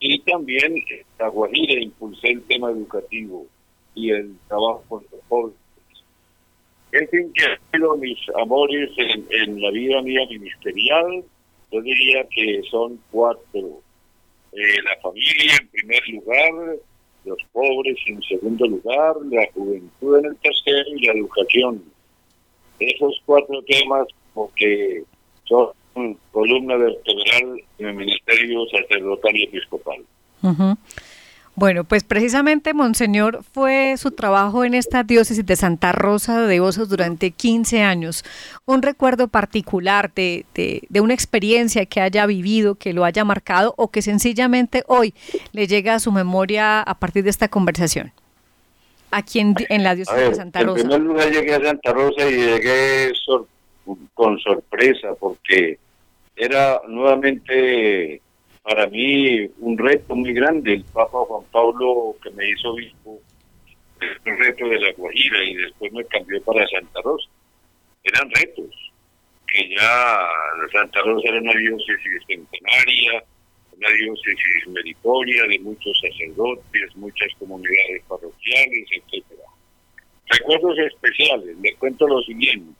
[0.00, 0.74] y también
[1.18, 3.46] La Guajira impulsé el tema educativo
[3.94, 5.58] y el trabajo con los jóvenes.
[6.92, 11.24] En fin, que han sido mis amores en, en la vida mía ministerial,
[11.70, 13.82] yo diría que son cuatro
[14.52, 16.76] eh, la familia en primer lugar,
[17.24, 21.82] los pobres en segundo lugar, la juventud en el tercero y la educación.
[22.78, 25.02] Esos cuatro temas porque
[25.44, 25.72] son
[26.30, 30.04] columna vertebral en el ministerio sacerdotal y episcopal.
[31.58, 36.88] Bueno, pues precisamente, Monseñor, fue su trabajo en esta diócesis de Santa Rosa de Osos
[36.88, 38.24] durante 15 años.
[38.64, 43.74] Un recuerdo particular de, de, de, una experiencia que haya vivido, que lo haya marcado
[43.76, 45.14] o que sencillamente hoy
[45.50, 48.12] le llega a su memoria a partir de esta conversación.
[49.10, 50.80] Aquí en, en la diócesis ver, de Santa Rosa.
[50.82, 53.48] En primer lugar llegué a Santa Rosa y llegué sor
[54.14, 55.76] con sorpresa porque
[56.36, 58.22] era nuevamente
[58.68, 60.74] para mí un reto muy grande.
[60.74, 63.18] El Papa Juan Pablo, que me hizo obispo,
[64.26, 67.28] el reto de la Guajira y después me cambió para Santa Rosa.
[68.04, 68.92] Eran retos,
[69.46, 70.28] que ya
[70.70, 73.24] Santa Rosa era una diócesis centenaria,
[73.74, 79.44] una diócesis meritoria de muchos sacerdotes, muchas comunidades parroquiales, etcétera.
[80.26, 82.78] Recuerdos especiales, le cuento lo siguiente.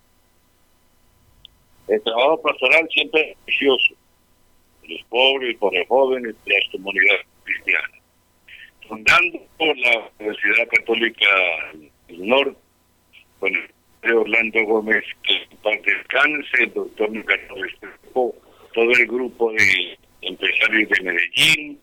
[1.89, 3.95] El trabajo pastoral siempre es precioso
[4.89, 7.91] los pobres, por los jóvenes, de las comunidades cristianas.
[8.87, 11.27] Fundando la Universidad Católica
[12.09, 12.57] del Norte,
[13.39, 18.35] con el Orlando Gómez, que paz descanse, el doctor Nicolás Restrepo,
[18.73, 21.81] todo el grupo de empresarios de Medellín,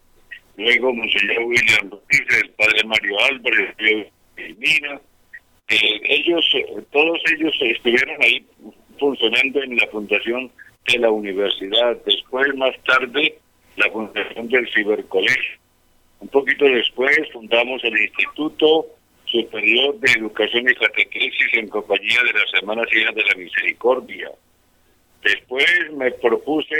[0.57, 4.11] luego Monseñor William Rodríguez, el padre Mario Álvarez, de
[4.57, 4.99] Mina,
[5.67, 6.45] eh, ellos,
[6.91, 8.45] todos ellos estuvieron ahí
[8.99, 10.51] funcionando en la fundación
[10.85, 13.37] de la universidad, después más tarde
[13.77, 15.57] la fundación del cibercolegio.
[16.19, 18.87] Un poquito después fundamos el Instituto
[19.25, 24.31] Superior de Educación y Catequesis en compañía de las Hermanas Hijas de la Misericordia.
[25.23, 26.75] Después me propuse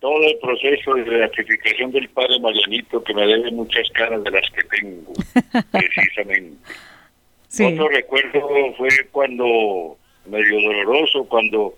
[0.00, 4.48] todo el proceso de beatificación del Padre Marianito, que me debe muchas caras de las
[4.50, 5.12] que tengo,
[5.72, 6.56] precisamente.
[7.48, 7.64] Sí.
[7.64, 11.74] Otro recuerdo fue cuando, medio doloroso, cuando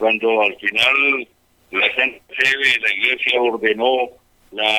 [0.00, 1.28] cuando al final
[1.72, 4.08] la Santa Sede, la Iglesia ordenó
[4.50, 4.72] la,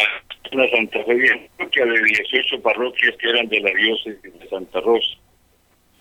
[0.51, 5.17] la Santa Fe Bien, de 18 parroquias que eran de la diócesis de Santa Rosa.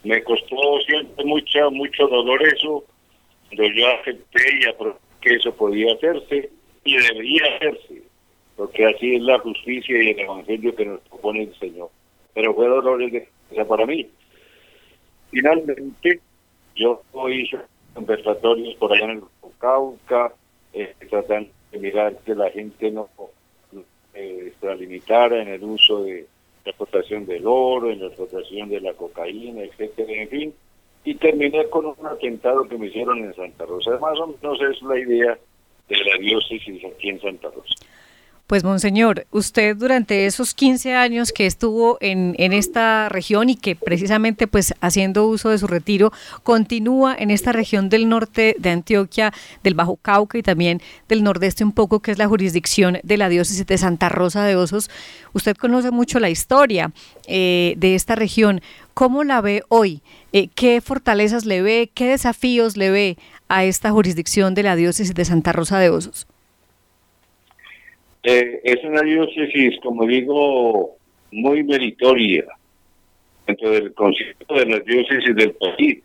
[0.04, 2.82] Me costó siempre mucha, mucho dolor eso,
[3.50, 6.50] pero yo acepté y aprobé que eso podía hacerse
[6.84, 8.02] y debería hacerse.
[8.56, 11.90] porque así es la justicia y el evangelio que nos propone el Señor.
[12.32, 14.08] Pero fue dolores de para mí.
[15.30, 16.20] Finalmente,
[16.74, 17.58] yo hice
[18.00, 19.22] conversatorios por allá en el
[19.58, 20.32] Cauca,
[20.72, 23.08] eh, tratando de mirar que la gente no
[24.14, 26.26] eh, extralimitara en el uso de
[26.64, 30.54] la explotación del oro, en la explotación de la cocaína, etcétera, en fin.
[31.04, 33.98] Y terminé con un atentado que me hicieron en Santa Rosa.
[33.98, 35.38] Más o menos es la idea
[35.88, 37.74] de la diócesis aquí en Santa Rosa.
[38.50, 43.76] Pues, Monseñor, usted durante esos 15 años que estuvo en, en, esta región y que
[43.76, 49.32] precisamente, pues, haciendo uso de su retiro, continúa en esta región del norte de Antioquia,
[49.62, 53.28] del Bajo Cauca y también del nordeste un poco, que es la jurisdicción de la
[53.28, 54.90] diócesis de Santa Rosa de Osos.
[55.32, 56.90] Usted conoce mucho la historia
[57.28, 58.62] eh, de esta región.
[58.94, 60.02] ¿Cómo la ve hoy?
[60.32, 61.92] Eh, ¿Qué fortalezas le ve?
[61.94, 66.26] ¿Qué desafíos le ve a esta jurisdicción de la diócesis de Santa Rosa de Osos?
[68.22, 70.96] Eh, es una diócesis, como digo,
[71.32, 72.44] muy meritoria
[73.46, 76.02] dentro del concepto de las diócesis del país.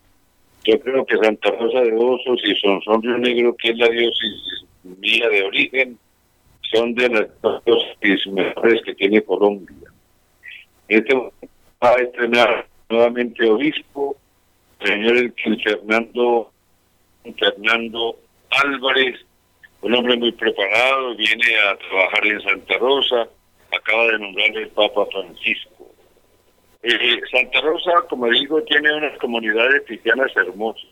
[0.63, 4.65] Yo creo que Santa Rosa de Osos y Sonsón Río Negro, que es la diócesis
[4.83, 5.99] mía de origen,
[6.61, 7.27] son de las
[7.65, 9.89] diócesis mejores que tiene Colombia.
[10.87, 14.15] Este va a estrenar nuevamente obispo,
[14.79, 16.51] el señor Fernando,
[17.37, 18.17] Fernando
[18.49, 19.19] Álvarez,
[19.85, 23.29] un hombre muy preparado, viene a trabajar en Santa Rosa,
[23.71, 25.93] acaba de nombrar el Papa Francisco.
[26.81, 30.89] Eh, Santa Rosa, como digo, tiene unas comunidades cristianas hermosas.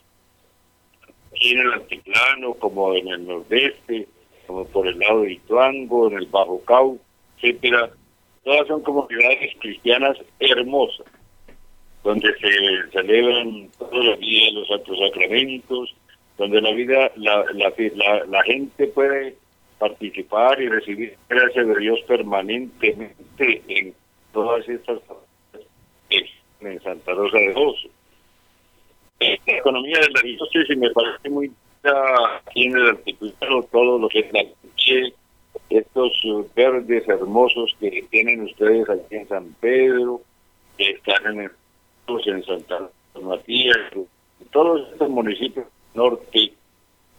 [1.32, 4.08] Aquí en el altiplano, como en el nordeste,
[4.46, 7.00] como por el lado de Ituango, en el Bajo Cau,
[7.38, 7.90] etcétera.
[8.44, 11.08] Todas son comunidades cristianas hermosas,
[12.04, 15.96] donde se celebran todos los días los santos sacramentos,
[16.38, 19.36] donde la vida, la, la, la, gente puede
[19.78, 23.94] participar y recibir gracias de Dios permanentemente en
[24.32, 25.00] todas estas
[26.62, 27.90] en Santa Rosa de Oso.
[29.20, 31.52] La economía de la diócesis me parece muy
[31.84, 34.44] aquí en el articulado todo lo que es la
[35.70, 36.24] estos
[36.56, 40.22] verdes hermosos que tienen ustedes aquí en San Pedro,
[40.78, 41.52] que están en, el,
[42.26, 42.90] en Santa
[43.22, 44.08] Matías, en
[44.52, 46.54] todos estos municipios norte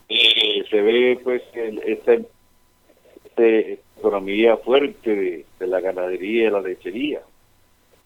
[0.09, 2.16] eh, se ve pues esta,
[3.37, 7.22] economía fuerte de, la ganadería y la lechería.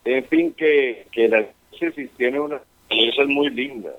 [0.05, 3.91] En fin, que, que la diócesis tiene una belleza muy linda.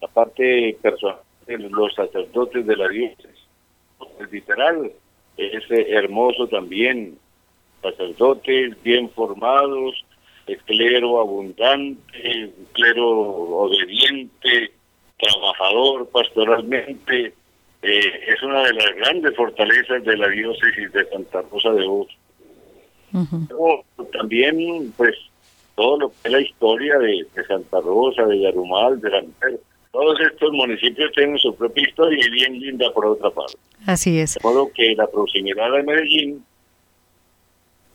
[0.00, 3.46] La parte personal los sacerdotes de la diócesis.
[4.18, 4.92] El literal
[5.36, 7.18] es hermoso también.
[7.80, 10.04] Sacerdotes bien formados,
[10.46, 14.72] el clero abundante, clero obediente,
[15.22, 17.32] trabajador pastoralmente,
[17.82, 22.16] eh, es una de las grandes fortalezas de la diócesis de Santa Rosa de Osos.
[24.12, 25.14] También, pues,
[25.74, 29.22] todo lo que es la historia de, Santa Rosa, de Yarumal, de la
[29.92, 33.58] todos estos municipios tienen su propia historia y bien linda por otra parte.
[33.86, 34.34] Así es.
[34.34, 36.44] De modo que la proximidad de Medellín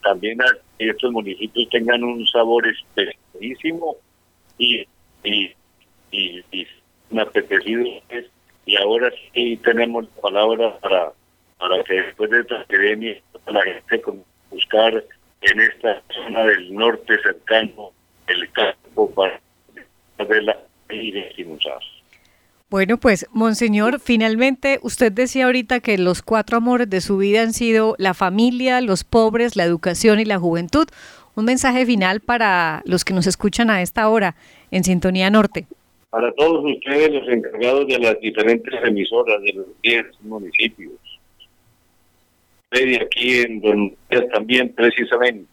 [0.03, 0.37] también
[0.77, 3.97] que estos municipios tengan un sabor especialísimo
[4.59, 4.85] y,
[5.23, 5.51] y,
[6.11, 6.67] y, y
[7.09, 7.83] me apetecido
[8.65, 11.13] y ahora sí tenemos palabra para,
[11.57, 15.03] para que después de esta epidemia la gente con buscar
[15.41, 17.91] en esta zona del norte cercano
[18.27, 19.39] el campo para
[20.17, 20.57] de la
[22.69, 27.53] bueno, pues, Monseñor, finalmente usted decía ahorita que los cuatro amores de su vida han
[27.53, 30.87] sido la familia, los pobres, la educación y la juventud.
[31.35, 34.35] Un mensaje final para los que nos escuchan a esta hora
[34.71, 35.65] en Sintonía Norte
[36.17, 40.93] para todos ustedes los encargados de las diferentes emisoras de los 10 municipios.
[42.71, 43.95] De aquí en Don
[44.33, 45.47] también precisamente.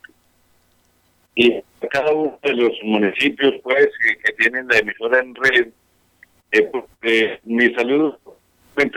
[1.35, 3.91] Y a cada uno de los municipios pues
[4.25, 5.69] que, tienen la emisora en red,
[6.53, 8.19] eh, pues, mi saludo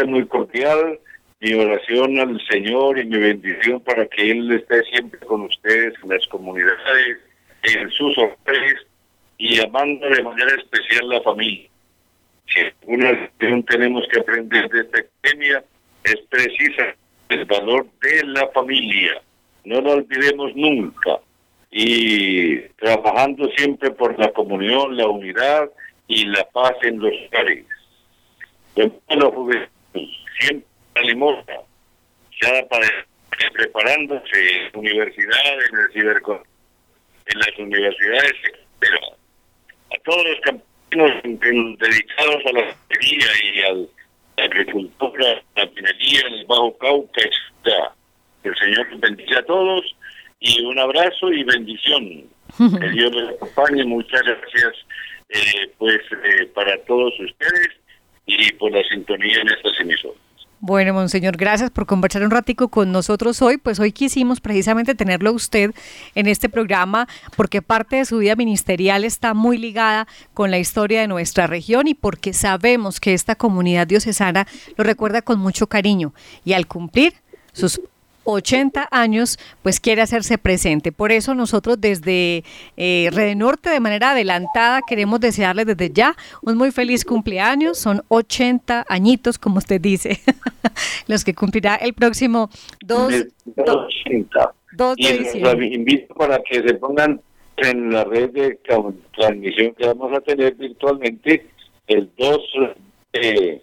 [0.07, 0.97] muy cordial,
[1.41, 6.11] mi oración al Señor y mi bendición para que Él esté siempre con ustedes en
[6.11, 7.17] las comunidades,
[7.63, 8.86] en sus hogares
[9.37, 11.69] y amando de manera especial la familia.
[12.47, 15.63] Si alguna lección tenemos que aprender de esta epidemia
[16.03, 16.95] es precisa
[17.29, 19.21] el valor de la familia.
[19.65, 21.19] No lo olvidemos nunca.
[21.69, 25.69] Y trabajando siempre por la comunión, la unidad
[26.07, 27.65] y la paz en los hogares.
[28.75, 29.33] Bueno,
[30.39, 31.61] siempre animosa,
[32.41, 32.87] ya para
[33.53, 36.41] preparándose en universidades, en el
[37.25, 38.33] en las universidades,
[38.79, 38.97] pero
[39.91, 46.45] a todos los campesinos dedicados a la ganadería y a la agricultura, la minería, el
[46.45, 47.73] Bajo Cauca, etc.
[48.43, 49.95] El Señor bendiga a todos
[50.39, 52.23] y un abrazo y bendición.
[52.79, 53.83] Que Dios les acompañe.
[53.83, 54.73] Muchas gracias
[55.29, 57.69] eh, pues eh, para todos ustedes
[58.25, 60.26] y por la sintonía en estas emisoras.
[60.59, 63.57] Bueno, Monseñor, gracias por conversar un ratico con nosotros hoy.
[63.57, 65.71] Pues hoy quisimos precisamente tenerlo usted
[66.15, 71.01] en este programa porque parte de su vida ministerial está muy ligada con la historia
[71.01, 74.47] de nuestra región y porque sabemos que esta comunidad diocesana
[74.77, 77.13] lo recuerda con mucho cariño y al cumplir
[77.53, 77.79] sus
[78.27, 80.91] 80 años, pues quiere hacerse presente.
[80.91, 82.43] Por eso nosotros desde
[82.75, 87.77] eh, Red Norte de manera adelantada queremos desearle desde ya un muy feliz cumpleaños.
[87.77, 90.19] Son 80 añitos, como usted dice,
[91.07, 92.49] los que cumplirá el próximo
[92.85, 95.67] 2, de, 2 de diciembre.
[95.67, 97.21] invito para que se pongan
[97.55, 98.59] en la red de
[99.15, 101.47] transmisión que vamos a tener virtualmente
[101.87, 102.39] el 2
[103.13, 103.61] de,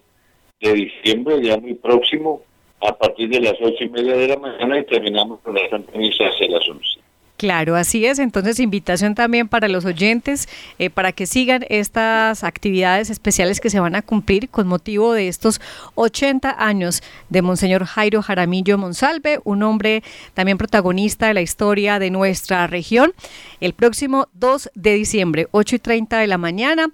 [0.60, 2.42] de diciembre, ya muy próximo,
[2.86, 5.96] a partir de las ocho y media de la mañana y terminamos con la Santa
[5.96, 7.04] Misa hacia las once.
[7.36, 8.20] Claro, así es.
[8.20, 13.80] Entonces, invitación también para los oyentes eh, para que sigan estas actividades especiales que se
[13.80, 15.60] van a cumplir con motivo de estos
[15.96, 20.04] 80 años de Monseñor Jairo Jaramillo Monsalve, un hombre
[20.34, 23.12] también protagonista de la historia de nuestra región.
[23.60, 26.92] El próximo 2 de diciembre, 8 y 30 de la mañana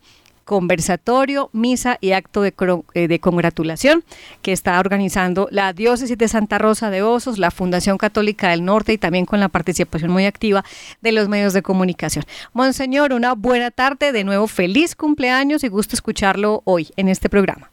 [0.51, 2.53] conversatorio, misa y acto de,
[2.95, 4.03] eh, de, congratulación
[4.43, 8.93] que está organizando la Diócesis de Santa Rosa de Osos, la Fundación Católica del Norte
[8.93, 10.65] y también con la participación muy activa
[11.03, 12.25] de los medios de comunicación.
[12.53, 17.71] Monseñor, una buena tarde, de nuevo feliz cumpleaños y gusto escucharlo hoy en este programa.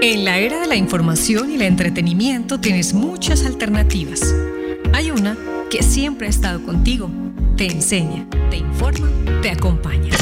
[0.00, 4.34] En la era de la información y el entretenimiento tienes muchas alternativas.
[4.94, 5.36] Hay una
[5.70, 7.10] que siempre ha estado contigo,
[7.56, 9.08] te enseña, te informa,
[9.42, 10.14] te acompaña.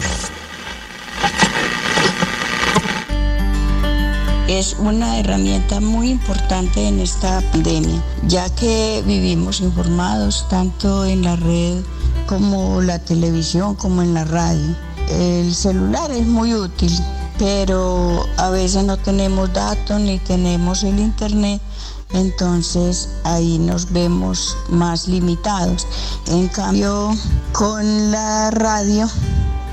[4.49, 11.37] Es una herramienta muy importante en esta pandemia, ya que vivimos informados tanto en la
[11.37, 11.81] red
[12.27, 14.75] como la televisión, como en la radio.
[15.11, 16.93] El celular es muy útil,
[17.39, 21.61] pero a veces no tenemos datos ni tenemos el internet
[22.17, 25.87] entonces ahí nos vemos más limitados.
[26.27, 27.15] En cambio,
[27.53, 29.09] con la radio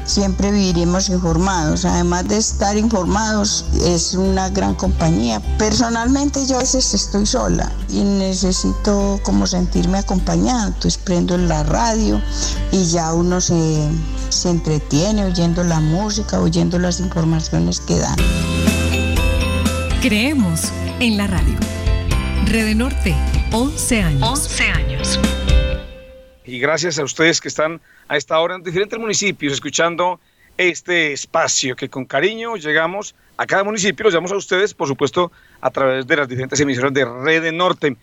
[0.05, 1.85] siempre viviremos informados.
[1.85, 5.41] Además de estar informados, es una gran compañía.
[5.57, 10.67] Personalmente yo a veces estoy sola y necesito como sentirme acompañada.
[10.67, 12.21] Entonces prendo la radio
[12.71, 13.89] y ya uno se,
[14.29, 18.17] se entretiene oyendo la música, oyendo las informaciones que dan.
[20.01, 20.63] Creemos
[20.99, 21.82] en la radio.
[22.45, 23.15] Rede Norte,
[23.51, 24.21] 11 años.
[24.21, 25.19] 11 años.
[26.45, 30.19] Y gracias a ustedes que están a esta hora en diferentes municipios escuchando
[30.57, 35.31] este espacio que con cariño llegamos a cada municipio, los llamamos a ustedes, por supuesto,
[35.61, 37.95] a través de las diferentes emisoras de Rede Norte.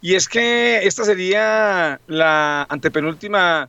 [0.00, 3.68] Y es que esta sería la antepenúltima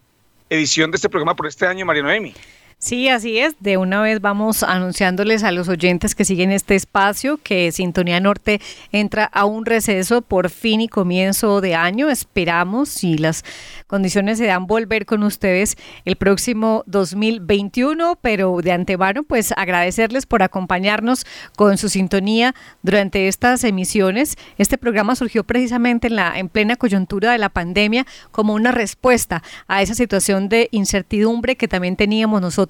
[0.49, 2.33] edición de este programa por este año, María Noemi.
[2.81, 3.57] Sí, así es.
[3.59, 8.61] De una vez vamos anunciándoles a los oyentes que siguen este espacio que Sintonía Norte
[8.93, 12.09] entra a un receso por fin y comienzo de año.
[12.09, 13.43] Esperamos, si las
[13.87, 15.75] condiciones se dan, volver con ustedes
[16.05, 21.25] el próximo 2021, pero de antemano, pues agradecerles por acompañarnos
[21.57, 24.37] con su sintonía durante estas emisiones.
[24.57, 29.43] Este programa surgió precisamente en, la, en plena coyuntura de la pandemia como una respuesta
[29.67, 32.68] a esa situación de incertidumbre que también teníamos nosotros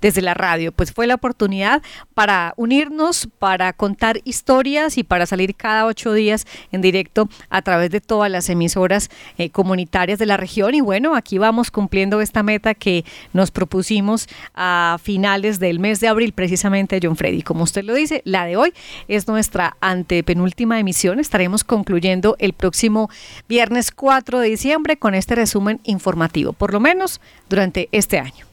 [0.00, 0.72] desde la radio.
[0.72, 1.82] Pues fue la oportunidad
[2.14, 7.90] para unirnos, para contar historias y para salir cada ocho días en directo a través
[7.90, 10.74] de todas las emisoras eh, comunitarias de la región.
[10.74, 16.08] Y bueno, aquí vamos cumpliendo esta meta que nos propusimos a finales del mes de
[16.08, 17.42] abril, precisamente, John Freddy.
[17.42, 18.72] Como usted lo dice, la de hoy
[19.08, 21.18] es nuestra antepenúltima emisión.
[21.18, 23.10] Estaremos concluyendo el próximo
[23.48, 28.47] viernes 4 de diciembre con este resumen informativo, por lo menos durante este año.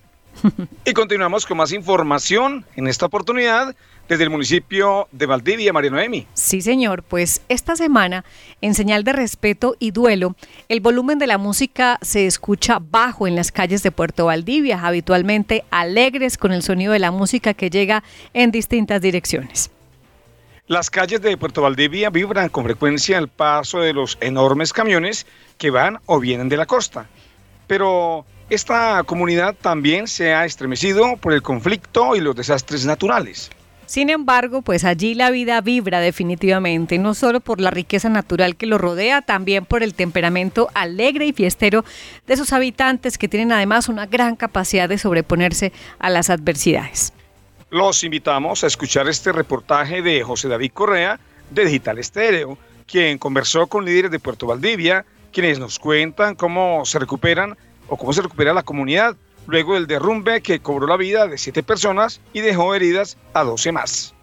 [0.86, 3.76] Y continuamos con más información en esta oportunidad
[4.08, 6.28] desde el municipio de Valdivia, María Noemi.
[6.34, 8.24] Sí, señor, pues esta semana,
[8.62, 10.36] en señal de respeto y duelo,
[10.70, 15.64] el volumen de la música se escucha bajo en las calles de Puerto Valdivia, habitualmente
[15.72, 19.72] alegres con el sonido de la música que llega en distintas direcciones.
[20.68, 25.28] Las calles de Puerto Valdivia vibran con frecuencia el paso de los enormes camiones
[25.60, 27.08] que van o vienen de la costa.
[27.68, 33.50] Pero esta comunidad también se ha estremecido por el conflicto y los desastres naturales.
[33.88, 38.66] Sin embargo, pues allí la vida vibra definitivamente, no solo por la riqueza natural que
[38.66, 41.86] lo rodea, también por el temperamento alegre y fiestero
[42.26, 47.14] de sus habitantes que tienen además una gran capacidad de sobreponerse a las adversidades.
[47.70, 51.20] Los invitamos a escuchar este reportaje de José David Correa
[51.52, 56.98] de Digital Estéreo, quien conversó con líderes de Puerto Valdivia, quienes nos cuentan cómo se
[56.98, 57.56] recuperan
[57.88, 59.16] o cómo se recupera la comunidad
[59.48, 63.72] luego del derrumbe que cobró la vida de siete personas y dejó heridas a 12
[63.72, 64.16] más.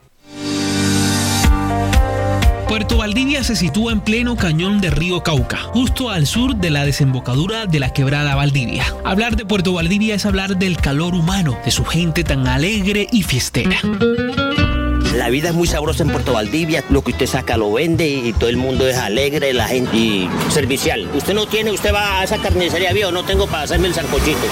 [2.72, 6.86] Puerto Valdivia se sitúa en pleno cañón de Río Cauca, justo al sur de la
[6.86, 8.86] desembocadura de la quebrada Valdivia.
[9.04, 13.24] Hablar de Puerto Valdivia es hablar del calor humano, de su gente tan alegre y
[13.24, 13.76] fiestera.
[15.32, 18.34] La vida es muy sabrosa en Puerto Valdivia, lo que usted saca lo vende y
[18.34, 21.08] todo el mundo es alegre, la gente y servicial.
[21.14, 24.42] Usted no tiene, usted va a esa carnicería, viejo, no tengo para hacerme el sancochito.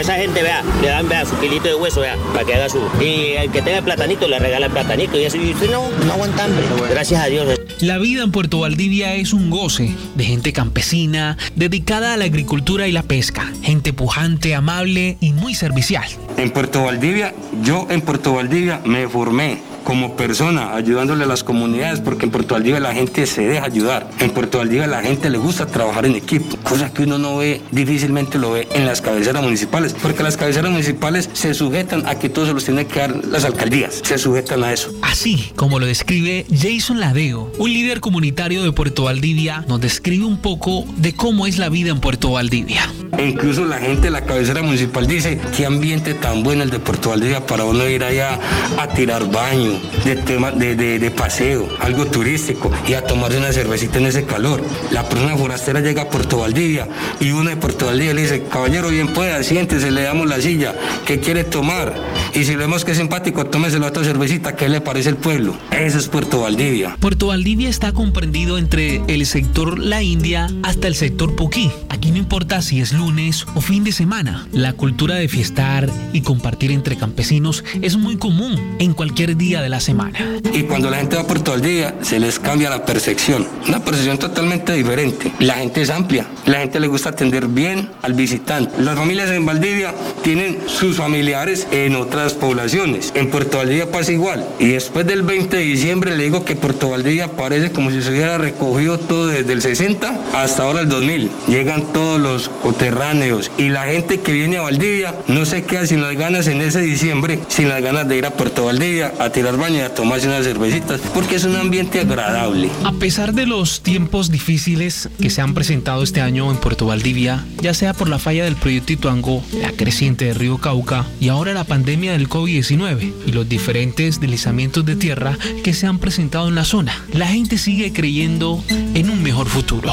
[0.00, 2.78] Esa gente, vea, le dan, vea, su kilito de hueso, vea, para que haga su...
[3.02, 6.12] Y el que tenga platanito le regala el platanito y así, y usted no, no
[6.14, 6.64] aguanta hambre.
[6.88, 7.60] Gracias a Dios.
[7.80, 12.88] La vida en Puerto Valdivia es un goce de gente campesina, dedicada a la agricultura
[12.88, 16.08] y la pesca, gente pujante, amable y muy servicial.
[16.38, 21.98] En Puerto Valdivia, yo en Puerto Valdivia me formé como persona, ayudándole a las comunidades,
[21.98, 24.08] porque en Puerto Valdivia la gente se deja ayudar.
[24.20, 27.60] En Puerto Valdivia la gente le gusta trabajar en equipo, cosa que uno no ve,
[27.72, 32.28] difícilmente lo ve en las cabeceras municipales, porque las cabeceras municipales se sujetan a que
[32.28, 34.92] todo se los tiene que dar las alcaldías, se sujetan a eso.
[35.02, 40.36] Así como lo describe Jason Ladeo, un líder comunitario de Puerto Valdivia, nos describe un
[40.36, 42.88] poco de cómo es la vida en Puerto Valdivia.
[43.18, 46.78] E incluso la gente de la cabecera municipal dice, qué ambiente tan bueno el de
[46.78, 48.38] Puerto Valdivia para uno ir allá
[48.78, 53.98] a tirar baño, de, tema, de, de, paseo, algo turístico y a tomarse una cervecita
[53.98, 54.62] en ese calor.
[54.90, 56.88] La persona forastera llega a Puerto Valdivia
[57.20, 60.74] y uno de Puerto Valdivia le dice, caballero, bien puede, siéntese, le damos la silla,
[61.06, 61.94] ¿qué quiere tomar?
[62.34, 65.56] Y si vemos que es simpático, tómese la otra cervecita, ¿qué le parece el pueblo?
[65.70, 66.96] Eso es Puerto Valdivia.
[67.00, 71.70] Puerto Valdivia está comprendido entre el sector La India hasta el sector Puquí.
[71.88, 74.46] Aquí no importa si es lunes o fin de semana.
[74.52, 79.68] La cultura de fiestar y compartir entre campesinos es muy común en cualquier día de
[79.70, 80.18] la semana.
[80.52, 83.46] Y cuando la gente va por todo el día, se les cambia la percepción.
[83.68, 85.32] Una percepción totalmente diferente.
[85.38, 86.26] La gente es amplia.
[86.46, 88.82] La gente le gusta atender bien al visitante.
[88.82, 93.12] Las familias en Valdivia tienen sus familiares en otras poblaciones.
[93.14, 94.44] En Puerto Valdivia pasa igual.
[94.58, 98.10] Y después del 20 de diciembre le digo que Puerto Valdivia parece como si se
[98.10, 101.30] hubiera recogido todo desde el 60 hasta ahora el 2000.
[101.46, 106.02] Llegan todos los coterráneos y la gente que viene a Valdivia no se queda sin
[106.02, 109.49] las ganas en ese diciembre, sin las ganas de ir a Puerto Valdivia a tirar
[109.56, 112.70] baño y a tomarse unas cervecitas, porque es un ambiente agradable.
[112.84, 117.44] A pesar de los tiempos difíciles que se han presentado este año en Puerto Valdivia,
[117.60, 121.52] ya sea por la falla del proyecto Ituango, la creciente del río Cauca y ahora
[121.54, 126.54] la pandemia del COVID-19 y los diferentes deslizamientos de tierra que se han presentado en
[126.54, 129.92] la zona, la gente sigue creyendo en un mejor futuro.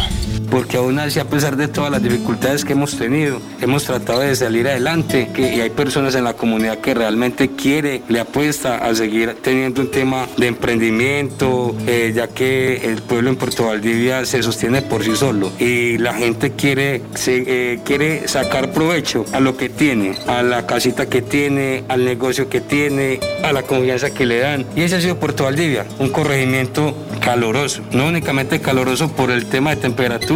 [0.49, 4.35] Porque aún así, a pesar de todas las dificultades que hemos tenido, hemos tratado de
[4.35, 8.95] salir adelante que, y hay personas en la comunidad que realmente quiere, le apuesta a
[8.95, 14.41] seguir teniendo un tema de emprendimiento, eh, ya que el pueblo en Puerto Valdivia se
[14.43, 19.57] sostiene por sí solo y la gente quiere, se, eh, quiere sacar provecho a lo
[19.57, 24.25] que tiene, a la casita que tiene, al negocio que tiene, a la confianza que
[24.25, 24.65] le dan.
[24.75, 29.71] Y ese ha sido Puerto Valdivia, un corregimiento caloroso, no únicamente caloroso por el tema
[29.71, 29.77] de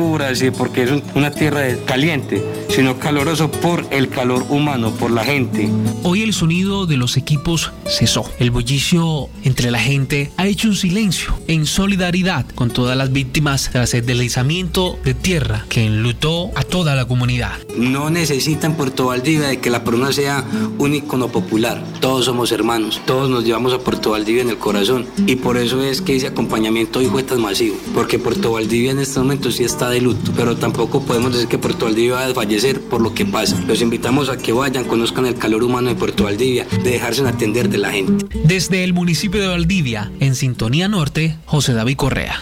[0.02, 5.24] temperaturas y porque es una tierra caliente, sino caloroso por el calor humano, por la
[5.24, 5.70] gente.
[6.04, 8.26] Hoy el sonido de los equipos cesó.
[8.39, 13.70] El bullicio entre la gente ha hecho un silencio en solidaridad con todas las víctimas
[13.72, 17.60] tras el deslizamiento de tierra que enlutó a toda la comunidad.
[17.78, 20.45] No necesitan Puerto Valdivia de que la persona sea
[20.78, 21.84] un icono popular.
[21.99, 25.84] Todos somos hermanos, todos nos llevamos a Puerto Valdivia en el corazón y por eso
[25.84, 29.64] es que ese acompañamiento hoy fue tan masivo, porque Puerto Valdivia en este momento sí
[29.64, 33.14] está de luto, pero tampoco podemos decir que Puerto Valdivia va a desfallecer por lo
[33.14, 33.60] que pasa.
[33.68, 37.70] Los invitamos a que vayan, conozcan el calor humano de Puerto Valdivia, de dejarse atender
[37.70, 38.26] de la gente.
[38.46, 42.42] Desde el municipio de Valdivia, en Sintonía Norte, José David Correa.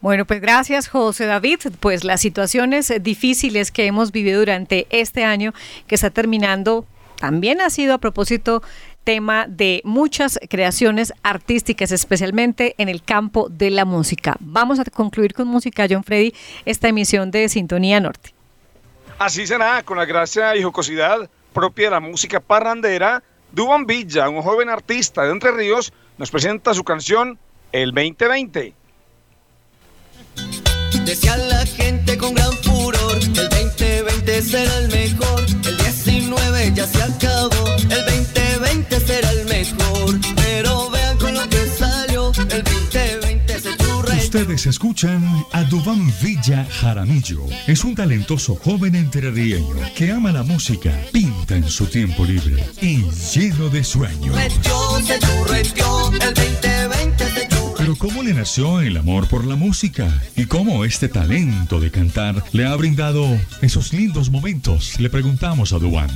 [0.00, 1.60] Bueno, pues gracias José David.
[1.78, 5.54] Pues las situaciones difíciles que hemos vivido durante este año
[5.86, 6.84] que está terminando
[7.20, 8.64] también ha sido a propósito
[9.04, 14.36] tema de muchas creaciones artísticas, especialmente en el campo de la música.
[14.40, 16.34] Vamos a concluir con música, John Freddy,
[16.64, 18.34] esta emisión de Sintonía Norte.
[19.18, 23.22] Así será, con la gracia y jocosidad propia de la música parrandera,
[23.52, 27.38] Duban Villa, un joven artista de Entre Ríos, nos presenta su canción
[27.70, 28.74] El 2020.
[31.04, 37.02] Decía la gente con gran furor, el 2020 será el mejor, el 19 ya se
[37.02, 37.61] acabó,
[44.34, 45.22] Ustedes escuchan
[45.52, 51.68] a Dubán Villa Jaramillo, es un talentoso joven entrerrieño que ama la música, pinta en
[51.68, 53.04] su tiempo libre y
[53.34, 54.34] lleno de sueños.
[57.82, 60.06] Pero ¿cómo le nació el amor por la música?
[60.36, 63.26] ¿Y cómo este talento de cantar le ha brindado
[63.60, 65.00] esos lindos momentos?
[65.00, 66.08] Le preguntamos a Duan.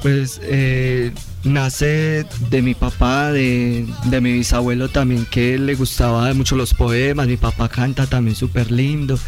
[0.00, 1.10] Pues eh,
[1.42, 7.26] nace de mi papá, de, de, mi bisabuelo también, que le gustaba mucho los poemas.
[7.26, 9.18] Mi papá canta también súper lindo.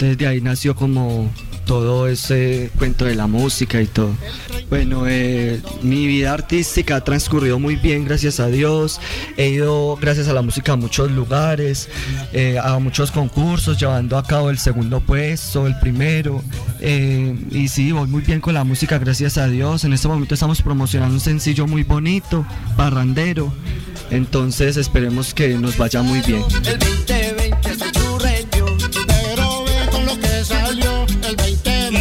[0.00, 1.30] Entonces de ahí nació como
[1.66, 4.08] todo ese cuento de la música y todo.
[4.70, 8.98] Bueno, eh, mi vida artística ha transcurrido muy bien, gracias a Dios.
[9.36, 11.90] He ido, gracias a la música, a muchos lugares,
[12.32, 16.42] eh, a muchos concursos, llevando a cabo el segundo puesto, el primero.
[16.80, 19.84] Eh, y sí, voy muy bien con la música, gracias a Dios.
[19.84, 23.52] En este momento estamos promocionando un sencillo muy bonito, parrandero.
[24.10, 26.42] Entonces esperemos que nos vaya muy bien.
[27.06, 27.39] Y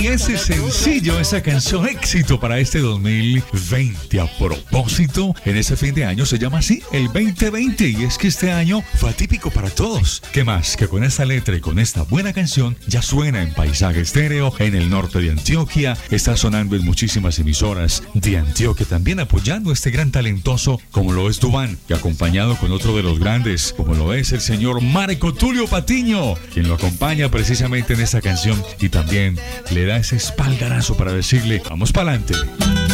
[0.10, 4.20] ese sencillo, esa canción éxito para este 2020.
[4.20, 7.89] A propósito, en ese fin de año se llama así, el 2020.
[7.89, 10.24] Y es que este año fue atípico para todos.
[10.34, 10.76] ¿Qué más?
[10.76, 14.74] Que con esta letra y con esta buena canción ya suena en paisaje estéreo en
[14.74, 15.95] el norte de Antioquia.
[16.10, 21.30] Está sonando en muchísimas emisoras de Antioquia también apoyando a este gran talentoso como lo
[21.30, 25.34] es Dubán, que acompañado con otro de los grandes, como lo es el señor Marco
[25.34, 29.38] Tulio Patiño, quien lo acompaña precisamente en esta canción y también
[29.72, 32.34] le da ese espaldarazo para decirle, vamos para adelante.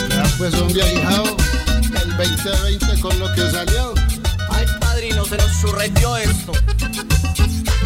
[0.09, 1.37] Ya pues un viajado,
[2.03, 3.93] el 2020 con lo que salió.
[4.49, 6.51] Ay, padrino, se nos surretió esto.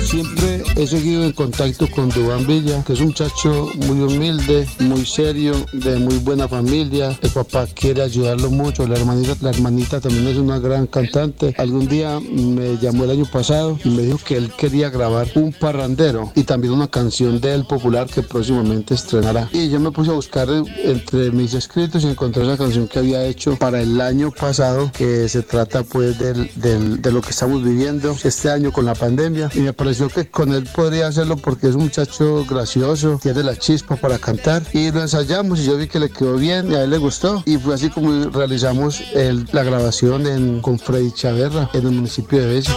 [0.09, 5.05] Siempre he seguido en contacto con Dubán Villa, que es un muchacho muy humilde, muy
[5.05, 7.15] serio, de muy buena familia.
[7.21, 11.53] El papá quiere ayudarlo mucho, la hermanita, la hermanita también es una gran cantante.
[11.59, 15.53] Algún día me llamó el año pasado y me dijo que él quería grabar un
[15.53, 19.47] parrandero y también una canción de él popular que próximamente estrenará.
[19.53, 23.23] Y yo me puse a buscar entre mis escritos y encontré esa canción que había
[23.25, 28.17] hecho para el año pasado, que se trata pues del, de lo que estamos viviendo
[28.23, 29.51] este año con la pandemia.
[29.53, 33.57] Y me pareció que con él podría hacerlo porque es un muchacho gracioso, tiene la
[33.57, 36.83] chispa para cantar y lo ensayamos y yo vi que le quedó bien y a
[36.83, 39.03] él le gustó y fue así como realizamos
[39.51, 42.73] la grabación en, con Freddy Chaverra en el municipio de Bella.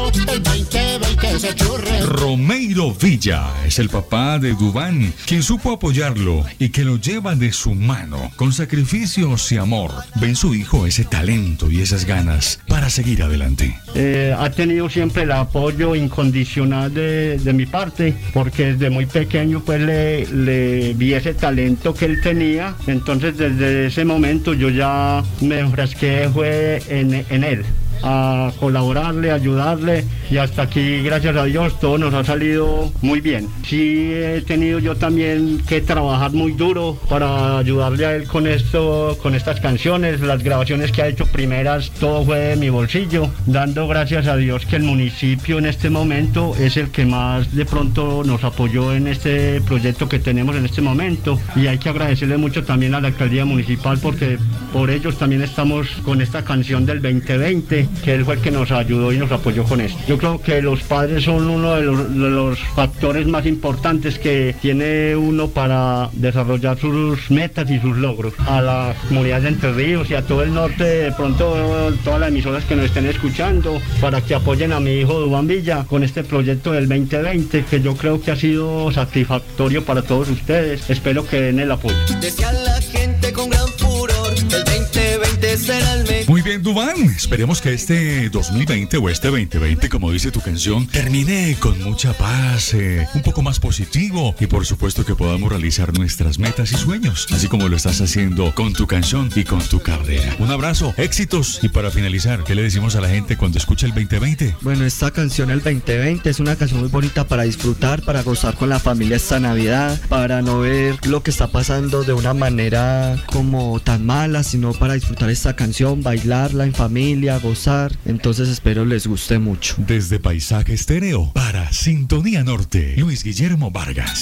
[2.05, 7.53] Romeiro Villa es el papá de Dubán, quien supo apoyarlo y que lo lleva de
[7.53, 9.93] su mano con sacrificios y amor.
[10.20, 13.79] Ven su hijo ese talento y esas ganas para seguir adelante.
[13.95, 19.62] Eh, ha tenido siempre el apoyo incondicional de, de, mi parte, porque desde muy pequeño
[19.64, 25.23] pues le, le, vi ese talento que él tenía, entonces desde ese momento yo ya
[25.41, 27.64] me enfrasqué fue en, en él
[28.03, 33.48] a colaborarle, ayudarle y hasta aquí, gracias a Dios, todo nos ha salido muy bien.
[33.64, 39.18] Sí he tenido yo también que trabajar muy duro para ayudarle a él con esto,
[39.22, 43.86] con estas canciones, las grabaciones que ha hecho primeras, todo fue de mi bolsillo, dando
[43.88, 48.22] gracias a Dios que el municipio en este momento es el que más de pronto
[48.24, 52.64] nos apoyó en este proyecto que tenemos en este momento y hay que agradecerle mucho
[52.64, 54.38] también a la alcaldía municipal porque
[54.72, 58.70] por ellos también estamos con esta canción del 2020 que él fue el que nos
[58.70, 59.99] ayudó y nos apoyó con esto.
[60.07, 65.49] Yo creo que los padres son uno de los, factores más importantes que tiene uno
[65.49, 68.34] para desarrollar sus metas y sus logros.
[68.47, 72.28] A la comunidad de Entre Ríos y a todo el norte, de pronto todas las
[72.28, 76.24] emisoras que nos estén escuchando, para que apoyen a mi hijo Dubán Villa con este
[76.24, 80.88] proyecto del 2020, que yo creo que ha sido satisfactorio para todos ustedes.
[80.90, 81.97] Espero que den el apoyo.
[82.20, 86.22] Decía la gente con gran furor, el 2020 será el mejor.
[86.45, 86.97] Bien, Dubán.
[87.16, 92.74] Esperemos que este 2020 o este 2020, como dice tu canción, termine con mucha paz,
[92.74, 97.28] eh, un poco más positivo y por supuesto que podamos realizar nuestras metas y sueños,
[97.32, 100.34] así como lo estás haciendo con tu canción y con tu carrera.
[100.40, 103.93] Un abrazo, éxitos y para finalizar, ¿qué le decimos a la gente cuando escucha el
[103.93, 104.57] 2020?
[104.62, 108.68] Bueno, esta canción el 2020 es una canción muy bonita para disfrutar, para gozar con
[108.68, 113.78] la familia esta Navidad, para no ver lo que está pasando de una manera como
[113.78, 116.03] tan mala, sino para disfrutar esta canción,
[116.33, 117.93] bailarla en familia, gozar.
[118.07, 119.74] Entonces espero les guste mucho.
[119.76, 124.20] Desde Paisaje Estéreo para Sintonía Norte, Luis Guillermo Vargas.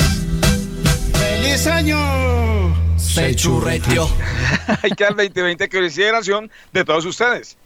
[1.13, 1.97] ¡Feliz año!
[2.97, 4.11] Se churreteó.
[4.83, 7.57] Hay que al 2020 que consideración de todos ustedes.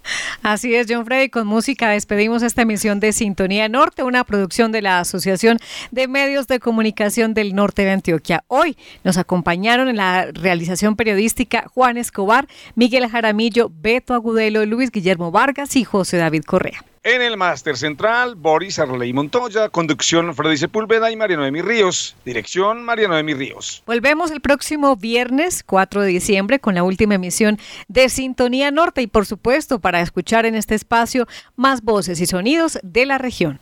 [0.42, 4.82] Así es, John Freddy, con música despedimos esta emisión de Sintonía Norte, una producción de
[4.82, 5.58] la Asociación
[5.90, 8.44] de Medios de Comunicación del Norte de Antioquia.
[8.48, 15.30] Hoy nos acompañaron en la realización periodística Juan Escobar, Miguel Jaramillo, Beto Agudelo, Luis Guillermo
[15.30, 16.84] Vargas y José David Correa.
[17.06, 22.82] En el máster central, Boris Arley Montoya, conducción Freddy Sepúlveda y Mariano de Ríos, dirección
[22.82, 23.82] Mariano de Ríos.
[23.84, 29.06] Volvemos el próximo viernes 4 de diciembre con la última emisión de Sintonía Norte y
[29.06, 31.26] por supuesto para escuchar en este espacio
[31.56, 33.60] más voces y sonidos de la región.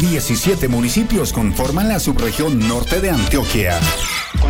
[0.00, 3.78] 17 municipios conforman la subregión norte de Antioquia.